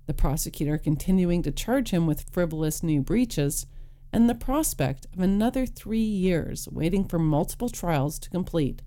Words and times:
the 0.05 0.13
prosecutor 0.13 0.77
continuing 0.77 1.41
to 1.41 1.51
charge 1.51 1.89
him 1.89 2.07
with 2.07 2.29
frivolous 2.31 2.81
new 2.81 3.01
breaches, 3.01 3.65
and 4.13 4.29
the 4.29 4.33
prospect 4.33 5.05
of 5.13 5.19
another 5.19 5.65
three 5.65 5.99
years 5.99 6.65
waiting 6.71 7.03
for 7.03 7.19
multiple 7.19 7.67
trials 7.67 8.17
to 8.19 8.29
complete, 8.29 8.83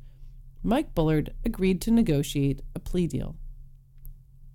Mike 0.62 0.94
Bullard 0.94 1.34
agreed 1.44 1.82
to 1.82 1.90
negotiate 1.90 2.62
a 2.74 2.78
plea 2.78 3.06
deal. 3.06 3.36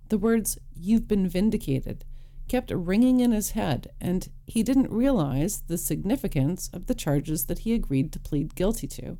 The 0.08 0.18
words, 0.18 0.58
You've 0.74 1.06
been 1.06 1.28
vindicated, 1.28 2.04
kept 2.50 2.72
ringing 2.72 3.20
in 3.20 3.30
his 3.30 3.52
head, 3.52 3.92
and 4.00 4.28
he 4.44 4.64
didn't 4.64 4.90
realize 4.90 5.62
the 5.68 5.78
significance 5.78 6.68
of 6.72 6.86
the 6.86 6.96
charges 6.96 7.44
that 7.44 7.60
he 7.60 7.72
agreed 7.72 8.10
to 8.12 8.18
plead 8.18 8.56
guilty 8.56 8.88
to. 8.88 9.16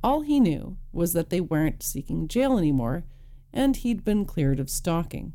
All 0.00 0.20
he 0.20 0.38
knew 0.38 0.76
was 0.92 1.12
that 1.12 1.30
they 1.30 1.40
weren't 1.40 1.82
seeking 1.82 2.28
jail 2.28 2.56
anymore, 2.56 3.02
and 3.52 3.74
he'd 3.74 4.04
been 4.04 4.24
cleared 4.24 4.60
of 4.60 4.70
stalking. 4.70 5.32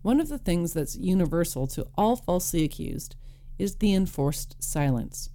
One 0.00 0.18
of 0.18 0.30
the 0.30 0.38
things 0.38 0.72
that's 0.72 0.96
universal 0.96 1.66
to 1.66 1.86
all 1.98 2.16
falsely 2.16 2.64
accused 2.64 3.14
is 3.58 3.76
the 3.76 3.92
enforced 3.92 4.56
silence. 4.58 5.28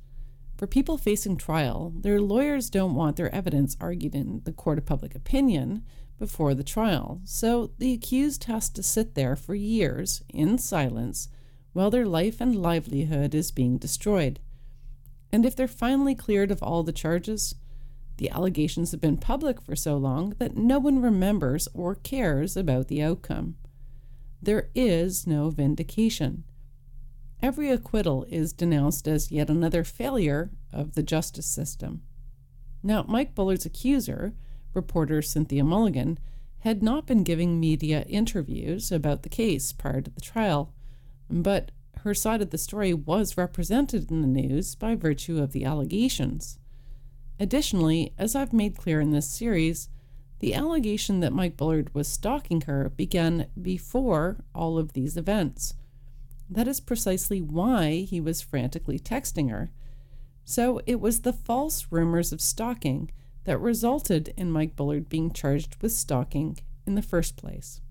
For 0.58 0.66
people 0.66 0.98
facing 0.98 1.38
trial, 1.38 1.94
their 1.96 2.20
lawyers 2.20 2.72
don't 2.72 2.96
want 2.96 3.18
their 3.18 3.34
evidence 3.36 3.78
argued 3.80 4.16
in 4.16 4.42
the 4.46 4.52
court 4.52 4.80
of 4.80 4.88
public 4.88 5.14
opinion 5.14 5.84
before 6.22 6.54
the 6.54 6.64
trial, 6.64 7.20
so 7.26 7.72
the 7.80 7.94
accused 7.94 8.44
has 8.44 8.70
to 8.70 8.84
sit 8.84 9.16
there 9.16 9.36
for 9.36 9.56
years 9.56 10.22
in 10.30 10.56
silence 10.60 11.28
while 11.74 11.90
their 11.90 12.06
life 12.06 12.40
and 12.40 12.56
livelihood 12.56 13.34
is 13.34 13.50
being 13.50 13.80
destroyed. 13.80 14.40
And 15.32 15.48
if 15.48 15.56
they're 15.56 15.68
finally 15.68 16.14
cleared 16.14 16.52
of 16.52 16.62
all 16.62 16.84
the 16.84 16.92
charges, 16.92 17.56
the 18.18 18.30
allegations 18.30 18.92
have 18.92 19.02
been 19.02 19.18
public 19.18 19.60
for 19.60 19.76
so 19.76 19.98
long 19.98 20.36
that 20.38 20.56
no 20.56 20.78
one 20.78 21.02
remembers 21.02 21.68
or 21.74 21.96
cares 21.96 22.56
about 22.56 22.88
the 22.88 23.02
outcome. 23.02 23.56
There 24.44 24.70
is 24.76 25.26
no 25.26 25.50
vindication. 25.50 26.44
Every 27.42 27.72
acquittal 27.72 28.28
is 28.30 28.54
denounced 28.54 29.08
as 29.08 29.32
yet 29.32 29.50
another 29.50 29.84
failure 29.84 30.52
of 30.72 30.94
the 30.94 31.02
justice 31.02 31.48
system. 31.48 32.04
Now, 32.84 33.06
Mike 33.08 33.34
Bullard's 33.34 33.66
accuser, 33.66 34.36
reporter 34.74 35.22
Cynthia 35.22 35.64
Mulligan, 35.64 36.20
had 36.60 36.84
not 36.84 37.08
been 37.08 37.24
giving 37.24 37.60
media 37.60 38.04
interviews 38.04 38.92
about 38.92 39.24
the 39.24 39.30
case 39.30 39.74
prior 39.74 40.02
to 40.02 40.12
the 40.12 40.22
trial, 40.22 40.74
but 41.30 41.72
her 42.02 42.14
side 42.14 42.42
of 42.42 42.50
the 42.50 42.58
story 42.58 42.94
was 42.94 43.38
represented 43.38 44.10
in 44.12 44.22
the 44.22 44.28
news 44.28 44.76
by 44.76 44.96
virtue 44.96 45.42
of 45.42 45.52
the 45.52 45.66
allegations. 45.66 46.58
Additionally, 47.40 48.14
as 48.18 48.36
I've 48.36 48.54
made 48.54 48.78
clear 48.78 49.02
in 49.02 49.12
this 49.12 49.28
series, 49.28 49.90
the 50.40 50.54
allegation 50.54 51.20
that 51.20 51.34
Mike 51.34 51.58
Bullard 51.58 51.94
was 51.94 52.08
stalking 52.08 52.62
her 52.62 52.90
began 52.90 53.48
before 53.60 54.44
all 54.54 54.78
of 54.78 54.94
these 54.94 55.18
events. 55.18 55.76
That 56.50 56.68
is 56.68 56.80
precisely 56.80 57.42
why 57.42 58.06
he 58.10 58.20
was 58.20 58.42
frantically 58.42 59.00
texting 59.00 59.50
her. 59.50 59.72
So 60.44 60.82
it 60.86 61.00
was 61.00 61.22
the 61.22 61.34
false 61.34 61.88
rumors 61.92 62.32
of 62.32 62.42
stalking 62.42 63.12
that 63.44 63.60
resulted 63.60 64.34
in 64.38 64.52
Mike 64.52 64.76
Bullard 64.76 65.10
being 65.10 65.32
charged 65.32 65.76
with 65.82 65.92
stalking 65.92 66.60
in 66.86 66.96
the 66.96 67.02
first 67.02 67.38
place. 67.38 67.82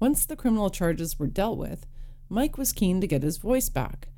Once 0.00 0.24
the 0.24 0.36
criminal 0.36 0.70
charges 0.70 1.18
were 1.18 1.26
dealt 1.26 1.58
with, 1.58 1.86
Mike 2.28 2.56
was 2.56 2.72
keen 2.72 3.00
to 3.00 3.06
get 3.06 3.22
his 3.22 3.38
voice 3.38 3.68
back, 3.68 4.08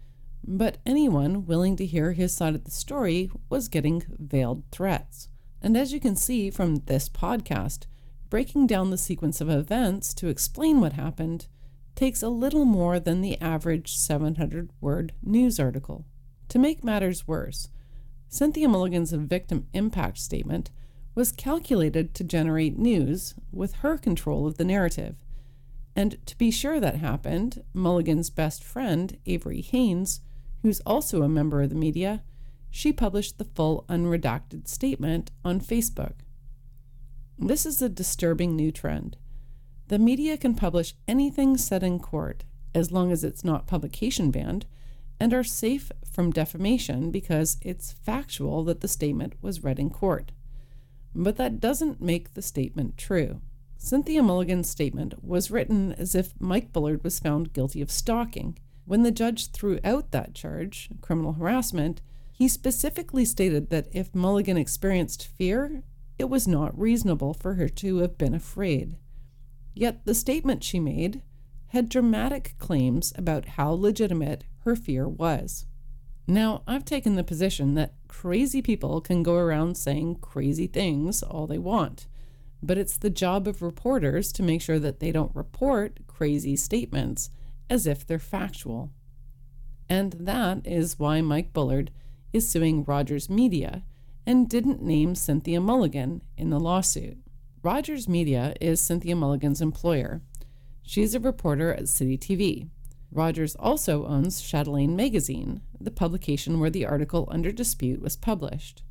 but 0.47 0.79
anyone 0.87 1.47
willing 1.47 1.77
to 1.77 1.87
hear 1.87 2.13
his 2.13 2.35
side 2.35 2.55
of 2.55 2.65
the 2.65 2.71
story 2.71 3.31
was 3.49 3.69
getting 3.69 4.05
veiled 4.09 4.63
threats. 4.71 5.29
And 5.61 5.77
as 5.77 5.93
you 5.93 6.01
can 6.01 6.17
see 6.17 6.51
from 6.51 6.77
this 6.87 7.09
podcast, 7.09 7.87
breaking 8.31 8.67
down 8.67 8.91
the 8.91 8.99
sequence 8.99 9.41
of 9.41 9.49
events 9.49 10.15
to 10.15 10.29
explain 10.29 10.81
what 10.81 10.93
happened 10.93 11.47
takes 11.95 12.23
a 12.23 12.29
little 12.29 12.65
more 12.65 12.99
than 12.99 13.21
the 13.21 13.41
average 13.41 13.97
700 13.97 14.71
word 14.81 15.13
news 15.23 15.61
article. 15.61 16.05
To 16.49 16.59
make 16.59 16.85
matters 16.85 17.27
worse, 17.27 17.69
Cynthia 18.35 18.67
Mulligan's 18.69 19.13
victim 19.13 19.69
impact 19.75 20.19
statement 20.19 20.73
was 21.15 21.31
calculated 21.31 22.15
to 22.15 22.25
generate 22.25 22.77
news 22.77 23.37
with 23.53 23.75
her 23.75 23.97
control 23.97 24.45
of 24.45 24.57
the 24.59 24.65
narrative. 24.65 25.15
And 25.95 26.19
to 26.27 26.37
be 26.37 26.51
sure 26.51 26.81
that 26.81 26.97
happened, 26.97 27.63
Mulligan's 27.73 28.31
best 28.31 28.65
friend, 28.65 29.17
Avery 29.25 29.61
Haines, 29.61 30.21
who's 30.63 30.81
also 30.81 31.23
a 31.23 31.29
member 31.29 31.63
of 31.63 31.69
the 31.69 31.77
media, 31.77 32.25
she 32.73 32.93
published 32.93 33.39
the 33.39 33.45
full 33.45 33.85
unredacted 33.89 34.67
statement 34.67 35.31
on 35.45 35.61
Facebook. 35.61 36.15
This 37.39 37.65
is 37.65 37.81
a 37.81 37.89
disturbing 37.89 38.57
new 38.57 38.73
trend. 38.73 39.17
The 39.87 40.01
media 40.01 40.37
can 40.37 40.57
publish 40.57 40.97
anything 41.07 41.57
said 41.57 41.85
in 41.85 42.01
court, 42.01 42.43
as 42.75 42.91
long 42.91 43.13
as 43.13 43.23
it's 43.23 43.45
not 43.45 43.69
publication 43.69 44.33
banned, 44.33 44.67
and 45.21 45.33
are 45.33 45.45
safe 45.45 45.93
from 46.15 46.31
defamation 46.31 47.11
because 47.11 47.59
it's 47.61 47.93
factual 47.93 48.63
that 48.65 48.81
the 48.81 48.89
statement 48.89 49.35
was 49.43 49.65
read 49.65 49.79
in 49.79 49.91
court. 49.91 50.33
But 51.15 51.37
that 51.37 51.61
doesn't 51.61 52.01
make 52.01 52.35
the 52.35 52.43
statement 52.43 52.97
true. 52.97 53.41
Cynthia 53.77 54.23
Mulligan's 54.23 54.71
statement 54.71 55.23
was 55.23 55.51
written 55.51 55.93
as 55.93 56.15
if 56.15 56.33
Mike 56.41 56.73
Bullard 56.73 57.05
was 57.05 57.21
found 57.21 57.53
guilty 57.53 57.83
of 57.83 57.91
stalking. 57.91 58.59
When 58.87 59.03
the 59.03 59.11
judge 59.11 59.51
threw 59.51 59.79
out 59.85 60.11
that 60.13 60.35
charge, 60.35 60.89
criminal 61.01 61.35
harassment, 61.35 62.01
he 62.33 62.49
specifically 62.49 63.25
stated 63.25 63.71
that 63.71 63.89
if 63.93 64.15
Mulligan 64.15 64.57
experienced 64.57 65.27
fear, 65.27 65.83
it 66.19 66.31
was 66.31 66.49
not 66.49 66.79
reasonable 66.79 67.35
for 67.35 67.55
her 67.55 67.69
to 67.69 67.99
have 67.99 68.17
been 68.17 68.35
afraid. 68.35 68.97
Yet 69.75 70.05
the 70.05 70.15
statement 70.15 70.63
she 70.63 70.81
made 70.81 71.23
had 71.69 71.89
dramatic 71.89 72.55
claims 72.59 73.13
about 73.17 73.47
how 73.51 73.73
legitimate 73.73 74.45
her 74.61 74.77
fear 74.77 75.09
was. 75.09 75.67
Now, 76.27 76.63
I've 76.67 76.85
taken 76.85 77.17
the 77.17 77.25
position 77.25 77.75
that 77.75 77.95
crazy 78.09 78.63
people 78.63 79.01
can 79.01 79.23
go 79.23 79.37
around 79.37 79.77
saying 79.77 80.17
crazy 80.17 80.67
things 80.67 81.23
all 81.23 81.47
they 81.47 81.59
want, 81.59 82.07
but 82.63 82.79
it's 82.79 82.97
the 82.97 83.11
job 83.11 83.47
of 83.47 83.61
reporters 83.61 84.33
to 84.33 84.43
make 84.43 84.63
sure 84.63 84.79
that 84.79 85.01
they 85.01 85.13
don't 85.13 85.35
report 85.37 85.99
crazy 86.07 86.57
statements 86.57 87.31
as 87.69 87.87
if 87.87 88.07
they're 88.07 88.19
factual. 88.19 88.91
And 89.89 90.13
that 90.15 90.67
is 90.67 90.99
why 90.99 91.21
Mike 91.21 91.53
Bullard 91.53 91.91
is 92.33 92.49
suing 92.49 92.85
Rogers 92.85 93.29
Media 93.29 93.85
and 94.27 94.49
didn't 94.49 94.83
name 94.83 95.15
Cynthia 95.15 95.61
Mulligan 95.61 96.23
in 96.39 96.49
the 96.49 96.59
lawsuit. 96.59 97.19
Rogers 97.63 98.09
Media 98.09 98.55
is 98.61 98.81
Cynthia 98.81 99.15
Mulligan's 99.15 99.61
employer. 99.61 100.23
She's 100.83 101.15
a 101.15 101.21
reporter 101.21 101.73
at 101.75 101.89
City 101.89 102.17
TV. 102.17 102.69
Rogers 103.15 103.55
also 103.55 104.07
owns 104.07 104.43
Chatelaine 104.43 104.97
Magazine, 104.97 105.61
the 105.81 105.93
publication 105.93 106.59
where 106.59 106.69
the 106.69 106.85
article 106.85 107.29
under 107.31 107.53
dispute 107.53 108.03
was 108.03 108.17
published. 108.17 108.83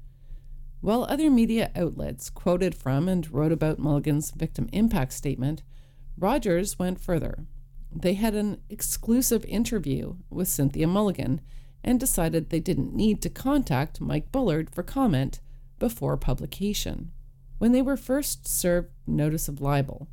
While 0.79 1.03
other 1.03 1.29
media 1.29 1.71
outlets 1.75 2.29
quoted 2.29 2.73
from 2.73 3.09
and 3.09 3.29
wrote 3.29 3.51
about 3.51 3.79
Mulligan's 3.79 4.31
victim 4.31 4.69
impact 4.71 5.11
statement, 5.11 5.61
Rogers 6.17 6.79
went 6.79 7.01
further. 7.01 7.45
They 7.91 8.13
had 8.13 8.33
an 8.33 8.61
exclusive 8.69 9.43
interview 9.43 10.15
with 10.29 10.47
Cynthia 10.47 10.87
Mulligan 10.87 11.41
and 11.83 11.99
decided 11.99 12.49
they 12.49 12.61
didn't 12.61 12.95
need 12.95 13.21
to 13.23 13.29
contact 13.29 13.99
Mike 13.99 14.31
Bullard 14.31 14.69
for 14.69 14.83
comment 14.83 15.41
before 15.79 16.15
publication. 16.15 17.11
When 17.57 17.73
they 17.73 17.81
were 17.81 17.97
first 17.97 18.47
served 18.47 18.89
notice 19.05 19.49
of 19.49 19.59
libel, 19.59 20.07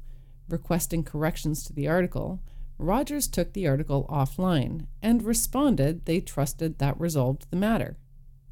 requesting 0.48 1.04
corrections 1.04 1.62
to 1.64 1.72
the 1.72 1.86
article, 1.86 2.40
Rogers 2.80 3.28
took 3.28 3.52
the 3.52 3.68
article 3.68 4.06
offline 4.08 4.86
and 5.02 5.22
responded 5.22 6.06
they 6.06 6.20
trusted 6.20 6.78
that 6.78 6.98
resolved 6.98 7.46
the 7.50 7.56
matter. 7.56 7.98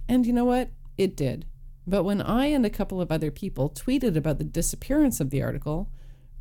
And 0.07 0.27
you 0.27 0.35
know 0.35 0.45
what? 0.45 0.71
It 0.99 1.17
did. 1.17 1.47
But 1.87 2.05
when 2.05 2.21
I 2.21 2.47
and 2.47 2.67
a 2.67 2.71
couple 2.71 3.01
of 3.01 3.11
other 3.11 3.31
people 3.31 3.71
tweeted 3.71 4.17
about 4.17 4.37
the 4.37 4.45
disappearance 4.45 5.19
of 5.21 5.31
the 5.31 5.43
article, 5.43 5.91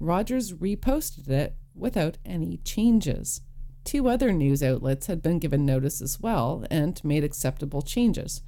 Rogers 0.01 0.51
reposted 0.51 1.29
it 1.29 1.55
without 1.73 2.17
any 2.25 2.57
changes. 2.57 3.39
Two 3.85 4.09
other 4.09 4.33
news 4.33 4.61
outlets 4.61 5.07
had 5.07 5.21
been 5.21 5.39
given 5.39 5.65
notice 5.65 6.01
as 6.01 6.19
well 6.19 6.65
and 6.69 7.01
made 7.05 7.23
acceptable 7.23 7.81
changes. 7.81 8.41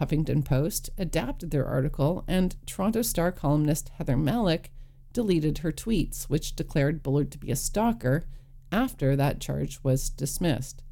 Huffington 0.00 0.42
Post 0.42 0.88
adapted 0.96 1.50
their 1.50 1.66
article, 1.66 2.24
and 2.26 2.56
Toronto 2.66 3.02
Star 3.02 3.30
columnist 3.30 3.90
Heather 3.90 4.16
Mallick 4.16 4.70
deleted 5.12 5.58
her 5.58 5.72
tweets, 5.72 6.24
which 6.24 6.56
declared 6.56 7.02
Bullard 7.02 7.30
to 7.32 7.38
be 7.38 7.50
a 7.50 7.56
stalker 7.56 8.26
after 8.72 9.16
that 9.16 9.40
charge 9.40 9.80
was 9.82 10.10
dismissed. 10.10 10.82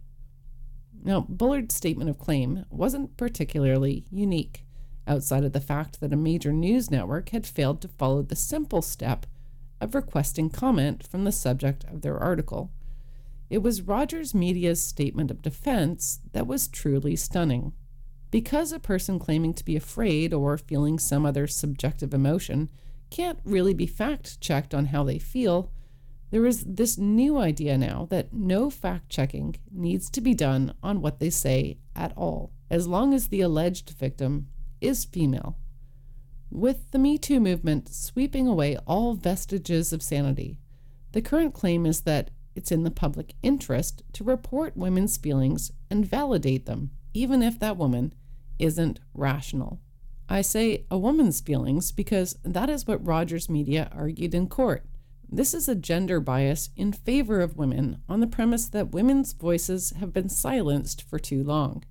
Now, 1.03 1.27
Bullard's 1.29 1.75
statement 1.75 2.09
of 2.09 2.19
claim 2.19 2.65
wasn't 2.71 3.17
particularly 3.17 4.07
unique, 4.11 4.65
outside 5.07 5.45
of 5.45 5.53
the 5.53 5.61
fact 5.61 6.01
that 6.01 6.13
a 6.13 6.17
major 6.17 6.53
news 6.53 6.91
network 6.91 7.31
had 7.31 7.47
failed 7.47 7.81
to 7.83 7.89
follow 7.89 8.23
the 8.23 8.37
simple 8.37 8.81
step 8.81 9.27
of 9.81 9.95
requesting 9.95 10.49
comment 10.49 11.07
from 11.07 11.25
the 11.25 11.33
subject 11.33 11.85
of 11.85 12.01
their 12.01 12.19
article. 12.19 12.71
It 13.51 13.59
was 13.59 13.83
Rogers 13.83 14.35
Media's 14.35 14.83
statement 14.83 15.31
of 15.31 15.43
defense 15.43 16.21
that 16.33 16.47
was 16.47 16.69
truly 16.69 17.17
stunning. 17.17 17.73
Because 18.31 18.73
a 18.73 18.81
person 18.81 19.19
claiming 19.19 19.55
to 19.55 19.65
be 19.65 19.77
afraid 19.77 20.33
or 20.33 20.59
feeling 20.59 20.99
some 20.99 21.27
other 21.27 21.47
subjective 21.47 22.15
emotion 22.15 22.71
can't 23.11 23.39
really 23.45 23.75
be 23.75 23.87
fact 23.87 24.41
checked 24.41 24.75
on 24.75 24.87
how 24.87 25.05
they 25.05 25.19
feel, 25.19 25.71
there 26.35 26.47
is 26.47 26.65
this 26.65 26.99
new 26.99 27.39
idea 27.39 27.79
now 27.79 28.09
that 28.11 28.33
no 28.33 28.69
fact 28.69 29.09
checking 29.09 29.55
needs 29.71 30.11
to 30.11 30.21
be 30.21 30.35
done 30.35 30.75
on 30.83 31.01
what 31.01 31.21
they 31.21 31.31
say 31.31 31.79
at 31.95 32.13
all, 32.17 32.51
as 32.69 32.89
long 32.89 33.15
as 33.15 33.29
the 33.29 33.41
alleged 33.41 33.91
victim 33.91 34.49
is 34.81 35.05
female. 35.05 35.57
With 36.51 36.91
the 36.91 36.99
Me 36.99 37.19
Too 37.19 37.39
movement 37.39 37.89
sweeping 37.89 38.49
away 38.49 38.77
all 38.79 39.15
vestiges 39.15 39.93
of 39.93 40.03
sanity, 40.03 40.59
the 41.13 41.23
current 41.23 41.55
claim 41.55 41.87
is 41.87 42.01
that 42.01 42.33
it's 42.57 42.73
in 42.73 42.83
the 42.83 42.91
public 42.91 43.35
interest 43.45 44.03
to 44.15 44.25
report 44.25 44.77
women's 44.77 45.17
feelings 45.17 45.71
and 45.89 46.05
validate 46.05 46.67
them, 46.67 46.91
even 47.13 47.45
if 47.45 47.61
that 47.61 47.77
woman 47.77 48.13
isn't 48.59 48.99
rational. 49.15 49.79
I 50.29 50.41
say 50.41 50.85
a 50.91 50.99
woman's 50.99 51.41
feelings 51.41 51.93
because 51.93 52.37
that 52.43 52.69
is 52.69 52.89
what 52.89 53.07
Rogers 53.07 53.49
Media 53.49 53.89
argued 53.95 54.35
in 54.35 54.49
court. 54.49 54.85
This 55.31 55.55
is 55.55 55.69
a 55.69 55.75
gender 55.75 56.21
bias 56.21 56.71
in 56.77 56.93
favor 56.93 57.41
of 57.41 57.57
women 57.57 58.01
on 58.09 58.21
the 58.21 58.27
premise 58.27 58.69
that 58.69 58.93
women's 58.93 59.33
voices 59.33 59.93
have 59.99 60.13
been 60.13 60.29
silenced 60.29 61.03
for 61.03 61.19
too 61.19 61.43
long. 61.43 61.85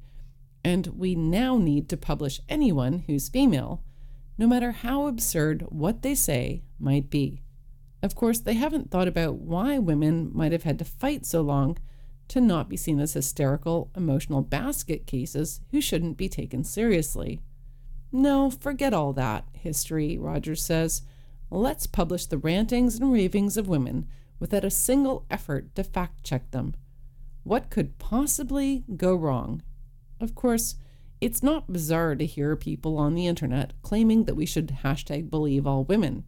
And 0.64 0.88
we 0.88 1.16
now 1.16 1.58
need 1.58 1.90
to 1.90 1.98
publish 1.98 2.40
anyone 2.48 3.04
who's 3.08 3.30
female, 3.30 3.84
no 4.38 4.48
matter 4.48 4.72
how 4.72 5.08
absurd 5.08 5.66
what 5.70 6.02
they 6.02 6.16
say 6.16 6.64
might 6.80 7.10
be. 7.10 7.42
Of 8.02 8.16
course, 8.16 8.40
they 8.40 8.56
haven't 8.56 8.92
thought 8.92 9.08
about 9.08 9.36
why 9.36 9.78
women 9.78 10.30
might 10.34 10.52
have 10.52 10.64
had 10.64 10.80
to 10.80 10.86
fight 10.86 11.26
so 11.26 11.42
long 11.42 11.78
to 12.30 12.42
not 12.42 12.70
be 12.70 12.78
seen 12.78 13.00
as 13.00 13.14
hysterical, 13.14 13.92
emotional 13.96 14.42
basket 14.42 15.06
cases 15.06 15.62
who 15.72 15.82
shouldn't 15.82 16.18
be 16.18 16.30
taken 16.30 16.64
seriously. 16.64 17.42
No, 18.12 18.50
forget 18.50 18.94
all 18.94 19.14
that, 19.14 19.46
history, 19.54 20.18
Rogers 20.18 20.64
says. 20.64 21.02
Let's 21.56 21.86
publish 21.86 22.26
the 22.26 22.40
rantings 22.40 22.96
and 22.96 23.14
ravings 23.14 23.58
of 23.58 23.68
women 23.68 24.08
without 24.40 24.66
a 24.66 24.72
single 24.72 25.24
effort 25.30 25.76
to 25.76 25.84
fact 25.84 26.24
check 26.24 26.50
them. 26.50 26.74
What 27.44 27.70
could 27.70 28.00
possibly 28.00 28.84
go 28.96 29.14
wrong? 29.14 29.62
Of 30.20 30.34
course, 30.34 30.78
it's 31.22 31.44
not 31.44 31.72
bizarre 31.72 32.16
to 32.16 32.26
hear 32.26 32.56
people 32.56 32.98
on 32.98 33.14
the 33.14 33.28
internet 33.28 33.74
claiming 33.84 34.24
that 34.24 34.34
we 34.34 34.48
should 34.48 34.80
hashtag 34.82 35.30
believe 35.30 35.68
all 35.68 35.84
women. 35.84 36.24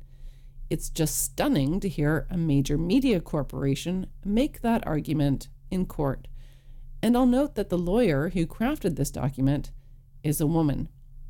It's 0.70 0.92
just 0.92 1.18
stunning 1.20 1.80
to 1.80 1.90
hear 1.90 2.28
a 2.30 2.38
major 2.38 2.78
media 2.78 3.20
corporation 3.20 4.06
make 4.24 4.62
that 4.62 4.86
argument 4.86 5.48
in 5.72 5.88
court. 5.88 6.28
And 7.02 7.18
I'll 7.18 7.26
note 7.26 7.56
that 7.56 7.70
the 7.70 7.80
lawyer 7.80 8.30
who 8.30 8.46
crafted 8.46 8.96
this 8.96 9.10
document 9.10 9.72
is 10.22 10.40
a 10.40 10.46
woman. 10.46 10.88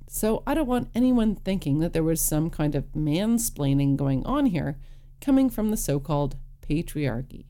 So 0.08 0.44
I 0.46 0.54
don't 0.54 0.68
want 0.68 0.90
anyone 0.94 1.36
thinking 1.36 1.80
that 1.80 1.94
there 1.94 2.04
was 2.04 2.22
some 2.22 2.50
kind 2.50 2.76
of 2.76 2.92
mansplaining 2.94 3.96
going 3.98 4.26
on 4.26 4.48
here 4.48 4.78
coming 5.22 5.50
from 5.50 5.72
the 5.72 5.78
so 5.78 6.00
called 6.00 6.36
patriarchy. 6.62 7.46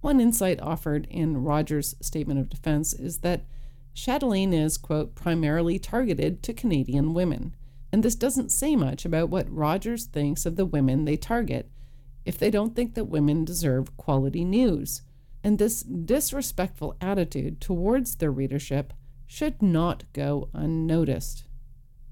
One 0.00 0.20
insight 0.20 0.60
offered 0.60 1.06
in 1.10 1.42
Rogers' 1.42 1.94
statement 2.00 2.40
of 2.40 2.48
defense 2.48 2.94
is 2.94 3.18
that 3.18 3.44
Chatelaine 3.92 4.54
is, 4.54 4.78
quote, 4.78 5.14
primarily 5.14 5.78
targeted 5.78 6.42
to 6.44 6.54
Canadian 6.54 7.12
women. 7.12 7.54
And 7.92 8.02
this 8.02 8.14
doesn't 8.14 8.52
say 8.52 8.76
much 8.76 9.04
about 9.04 9.28
what 9.28 9.52
Rogers 9.52 10.06
thinks 10.06 10.46
of 10.46 10.56
the 10.56 10.64
women 10.64 11.04
they 11.04 11.16
target 11.16 11.70
if 12.24 12.38
they 12.38 12.50
don't 12.50 12.76
think 12.76 12.94
that 12.94 13.06
women 13.06 13.44
deserve 13.44 13.96
quality 13.96 14.44
news. 14.44 15.02
And 15.42 15.58
this 15.58 15.82
disrespectful 15.82 16.96
attitude 17.00 17.60
towards 17.60 18.16
their 18.16 18.30
readership 18.30 18.92
should 19.30 19.62
not 19.62 20.02
go 20.12 20.48
unnoticed. 20.52 21.44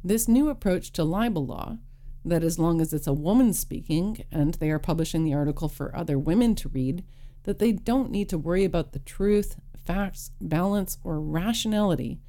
This 0.05 0.29
new 0.29 0.49
approach 0.49 0.93
to 0.93 1.03
libel 1.03 1.45
law, 1.45 1.79
that 2.25 2.45
as 2.45 2.61
long 2.61 2.81
as 2.81 2.93
it's 2.93 3.09
a 3.09 3.13
woman 3.13 3.53
speaking 3.53 4.25
and 4.31 4.55
they 4.55 4.71
are 4.71 4.79
publishing 4.79 5.25
the 5.25 5.35
article 5.35 5.69
for 5.69 5.95
other 5.97 6.17
women 6.17 6.55
to 6.55 6.69
read, 6.69 7.05
that 7.43 7.59
they 7.59 7.73
don't 7.73 8.13
need 8.13 8.29
to 8.29 8.39
worry 8.39 8.65
about 8.65 8.93
the 8.93 9.01
truth, 9.01 9.57
facts, 9.85 10.31
balance, 10.41 10.99
or 11.03 11.21
rationality, 11.21 12.21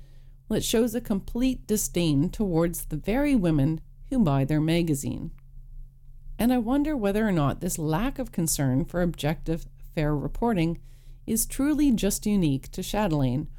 well, 0.47 0.57
it 0.57 0.63
shows 0.63 0.95
a 0.95 1.01
complete 1.01 1.67
disdain 1.67 2.27
towards 2.31 2.85
the 2.85 2.97
very 2.97 3.35
women 3.35 3.81
who 4.09 4.17
buy 4.17 4.43
their 4.43 4.59
magazine. 4.59 5.29
And 6.39 6.51
I 6.51 6.57
wonder 6.57 6.97
whether 6.97 7.27
or 7.27 7.31
not 7.31 7.61
this 7.61 7.77
lack 7.77 8.17
of 8.17 8.31
concern 8.31 8.85
for 8.85 9.03
objective, 9.03 9.67
fair 9.93 10.15
reporting 10.15 10.79
is 11.27 11.45
truly 11.45 11.91
just 11.91 12.25
unique 12.25 12.71
to 12.71 12.81
Chatelaine 12.81 13.49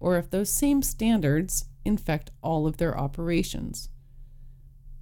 or 0.00 0.16
if 0.16 0.30
those 0.30 0.50
same 0.50 0.82
standards 0.82 1.66
infect 1.84 2.30
all 2.42 2.66
of 2.66 2.78
their 2.78 2.98
operations. 2.98 3.90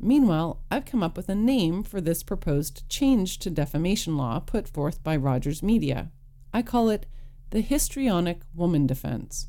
Meanwhile, 0.01 0.63
I've 0.71 0.85
come 0.85 1.03
up 1.03 1.17
with 1.17 1.29
a 1.29 1.35
name 1.35 1.83
for 1.83 2.01
this 2.01 2.23
proposed 2.23 2.89
change 2.89 3.39
to 3.39 3.51
defamation 3.51 4.17
law 4.17 4.39
put 4.39 4.69
forth 4.69 5.03
by 5.03 5.17
Rogers 5.17 5.63
Media. 5.63 6.11
I 6.53 6.63
call 6.63 6.89
it 6.89 7.07
the 7.51 7.61
Histrionic 7.61 8.43
Woman 8.55 8.87
Defense. 8.87 9.49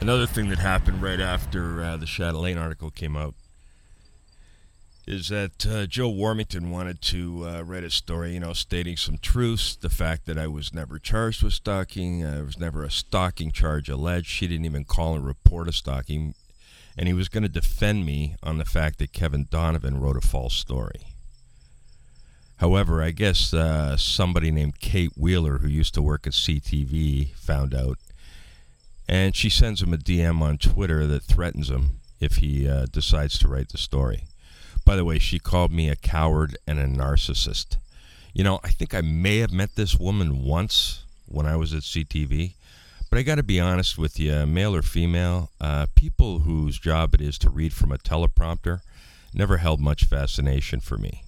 Another 0.00 0.26
thing 0.26 0.48
that 0.48 0.58
happened 0.58 1.02
right 1.02 1.20
after 1.20 1.82
uh, 1.82 1.96
the 1.96 2.06
Chatelaine 2.06 2.58
article 2.58 2.90
came 2.90 3.16
out 3.16 3.34
is 5.10 5.28
that 5.28 5.66
uh, 5.66 5.86
Joe 5.86 6.08
Warmington 6.08 6.70
wanted 6.70 7.02
to 7.02 7.44
uh, 7.44 7.62
write 7.62 7.82
a 7.82 7.90
story, 7.90 8.34
you 8.34 8.40
know, 8.40 8.52
stating 8.52 8.96
some 8.96 9.18
truths. 9.18 9.74
The 9.74 9.90
fact 9.90 10.24
that 10.26 10.38
I 10.38 10.46
was 10.46 10.72
never 10.72 11.00
charged 11.00 11.42
with 11.42 11.52
stalking, 11.52 12.22
uh, 12.24 12.34
there 12.36 12.44
was 12.44 12.60
never 12.60 12.84
a 12.84 12.92
stalking 12.92 13.50
charge 13.50 13.88
alleged. 13.88 14.28
She 14.28 14.46
didn't 14.46 14.66
even 14.66 14.84
call 14.84 15.16
and 15.16 15.26
report 15.26 15.68
a 15.68 15.72
stalking. 15.72 16.34
And 16.96 17.08
he 17.08 17.12
was 17.12 17.28
going 17.28 17.42
to 17.42 17.48
defend 17.48 18.06
me 18.06 18.36
on 18.40 18.58
the 18.58 18.64
fact 18.64 19.00
that 19.00 19.12
Kevin 19.12 19.48
Donovan 19.50 19.98
wrote 19.98 20.16
a 20.16 20.20
false 20.20 20.54
story. 20.54 21.08
However, 22.58 23.02
I 23.02 23.10
guess 23.10 23.52
uh, 23.52 23.96
somebody 23.96 24.52
named 24.52 24.78
Kate 24.78 25.12
Wheeler, 25.16 25.58
who 25.58 25.68
used 25.68 25.94
to 25.94 26.02
work 26.02 26.24
at 26.28 26.34
CTV, 26.34 27.34
found 27.34 27.74
out. 27.74 27.98
And 29.08 29.34
she 29.34 29.50
sends 29.50 29.82
him 29.82 29.92
a 29.92 29.98
DM 29.98 30.40
on 30.40 30.56
Twitter 30.56 31.04
that 31.08 31.24
threatens 31.24 31.68
him 31.68 31.98
if 32.20 32.36
he 32.36 32.68
uh, 32.68 32.86
decides 32.92 33.36
to 33.40 33.48
write 33.48 33.70
the 33.70 33.78
story. 33.78 34.26
By 34.84 34.96
the 34.96 35.04
way, 35.04 35.18
she 35.18 35.38
called 35.38 35.72
me 35.72 35.88
a 35.88 35.96
coward 35.96 36.56
and 36.66 36.78
a 36.78 36.86
narcissist. 36.86 37.76
You 38.32 38.44
know, 38.44 38.60
I 38.62 38.70
think 38.70 38.94
I 38.94 39.00
may 39.00 39.38
have 39.38 39.52
met 39.52 39.76
this 39.76 39.98
woman 39.98 40.44
once 40.44 41.04
when 41.26 41.46
I 41.46 41.56
was 41.56 41.74
at 41.74 41.82
CTV, 41.82 42.54
but 43.08 43.18
I 43.18 43.22
got 43.22 43.36
to 43.36 43.42
be 43.42 43.60
honest 43.60 43.98
with 43.98 44.18
you, 44.18 44.46
male 44.46 44.74
or 44.74 44.82
female, 44.82 45.50
uh, 45.60 45.86
people 45.94 46.40
whose 46.40 46.78
job 46.78 47.14
it 47.14 47.20
is 47.20 47.38
to 47.38 47.50
read 47.50 47.72
from 47.72 47.92
a 47.92 47.98
teleprompter 47.98 48.80
never 49.34 49.58
held 49.58 49.80
much 49.80 50.04
fascination 50.04 50.80
for 50.80 50.96
me. 50.96 51.24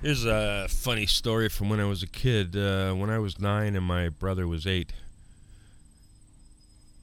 Here's 0.02 0.24
a 0.24 0.68
funny 0.68 1.06
story 1.06 1.48
from 1.48 1.68
when 1.68 1.80
I 1.80 1.86
was 1.86 2.04
a 2.04 2.06
kid. 2.06 2.56
Uh, 2.56 2.92
when 2.92 3.10
I 3.10 3.18
was 3.18 3.40
nine 3.40 3.74
and 3.74 3.84
my 3.84 4.08
brother 4.08 4.46
was 4.46 4.68
eight, 4.68 4.92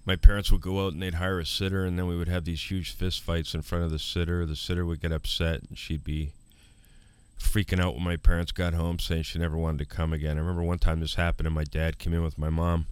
my 0.06 0.16
parents 0.16 0.54
would 0.54 0.62
go 0.62 0.86
out 0.86 0.94
and 0.94 1.02
they'd 1.02 1.16
hire 1.16 1.42
a 1.42 1.46
sitter, 1.46 1.84
and 1.84 2.00
then 2.00 2.08
we 2.08 2.16
would 2.18 2.30
have 2.30 2.46
these 2.46 2.72
huge 2.72 2.96
fist 2.96 3.20
fights 3.20 3.54
in 3.54 3.62
front 3.62 3.84
of 3.84 3.92
the 3.92 4.00
sitter. 4.00 4.46
The 4.46 4.56
sitter 4.56 4.86
would 4.86 5.02
get 5.02 5.12
upset, 5.12 5.64
and 5.68 5.78
she'd 5.78 6.06
be 6.06 6.32
freaking 7.42 7.80
out 7.80 7.96
when 7.96 8.04
my 8.04 8.18
parents 8.18 8.52
got 8.52 8.74
home, 8.74 9.00
saying 9.00 9.24
she 9.24 9.40
never 9.40 9.58
wanted 9.58 9.80
to 9.80 9.86
come 9.86 10.14
again. 10.14 10.38
I 10.38 10.42
remember 10.42 10.64
one 10.64 10.80
time 10.80 11.00
this 11.00 11.16
happened, 11.16 11.48
and 11.48 11.56
my 11.56 11.64
dad 11.64 12.00
came 12.00 12.14
in 12.14 12.24
with 12.24 12.38
my 12.38 12.50
mom, 12.50 12.86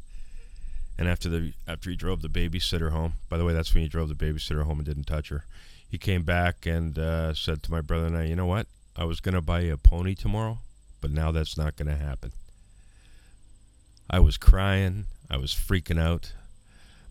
and 0.98 1.08
after 1.08 1.30
the 1.30 1.54
after 1.68 1.90
he 1.90 1.96
drove 1.96 2.22
the 2.22 2.30
babysitter 2.30 2.92
home. 2.92 3.14
By 3.30 3.38
the 3.38 3.46
way, 3.46 3.54
that's 3.54 3.74
when 3.74 3.84
he 3.84 3.90
drove 3.90 4.10
the 4.10 4.16
babysitter 4.16 4.64
home 4.64 4.80
and 4.80 4.86
didn't 4.86 5.06
touch 5.06 5.30
her. 5.30 5.46
He 5.88 5.98
came 5.98 6.24
back 6.24 6.66
and 6.66 6.98
uh, 6.98 7.34
said 7.34 7.64
to 7.64 7.72
my 7.72 7.82
brother 7.82 8.08
and 8.08 8.18
I, 8.18 8.26
"You 8.26 8.36
know 8.36 8.46
what? 8.46 8.68
I 8.96 9.06
was 9.06 9.22
going 9.22 9.36
to 9.36 9.42
buy 9.42 9.62
you 9.62 9.74
a 9.74 9.78
pony 9.78 10.14
tomorrow, 10.14 10.60
but 11.00 11.12
now 11.12 11.32
that's 11.32 11.58
not 11.58 11.76
going 11.76 11.88
to 11.88 11.96
happen. 11.96 12.32
I 14.10 14.20
was 14.20 14.38
crying. 14.38 15.06
I 15.30 15.38
was 15.38 15.54
freaking 15.54 16.02
out. 16.02 16.34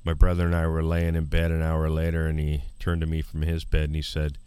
My 0.04 0.12
brother 0.12 0.44
and 0.44 0.54
I 0.54 0.66
were 0.66 0.82
laying 0.82 1.14
in 1.14 1.26
bed 1.26 1.50
an 1.50 1.62
hour 1.62 1.88
later, 1.88 2.26
and 2.26 2.38
he 2.38 2.64
turned 2.78 3.00
to 3.00 3.06
me 3.06 3.22
from 3.22 3.42
his 3.42 3.64
bed 3.64 3.84
and 3.84 3.96
he 3.96 4.02
said, 4.02 4.38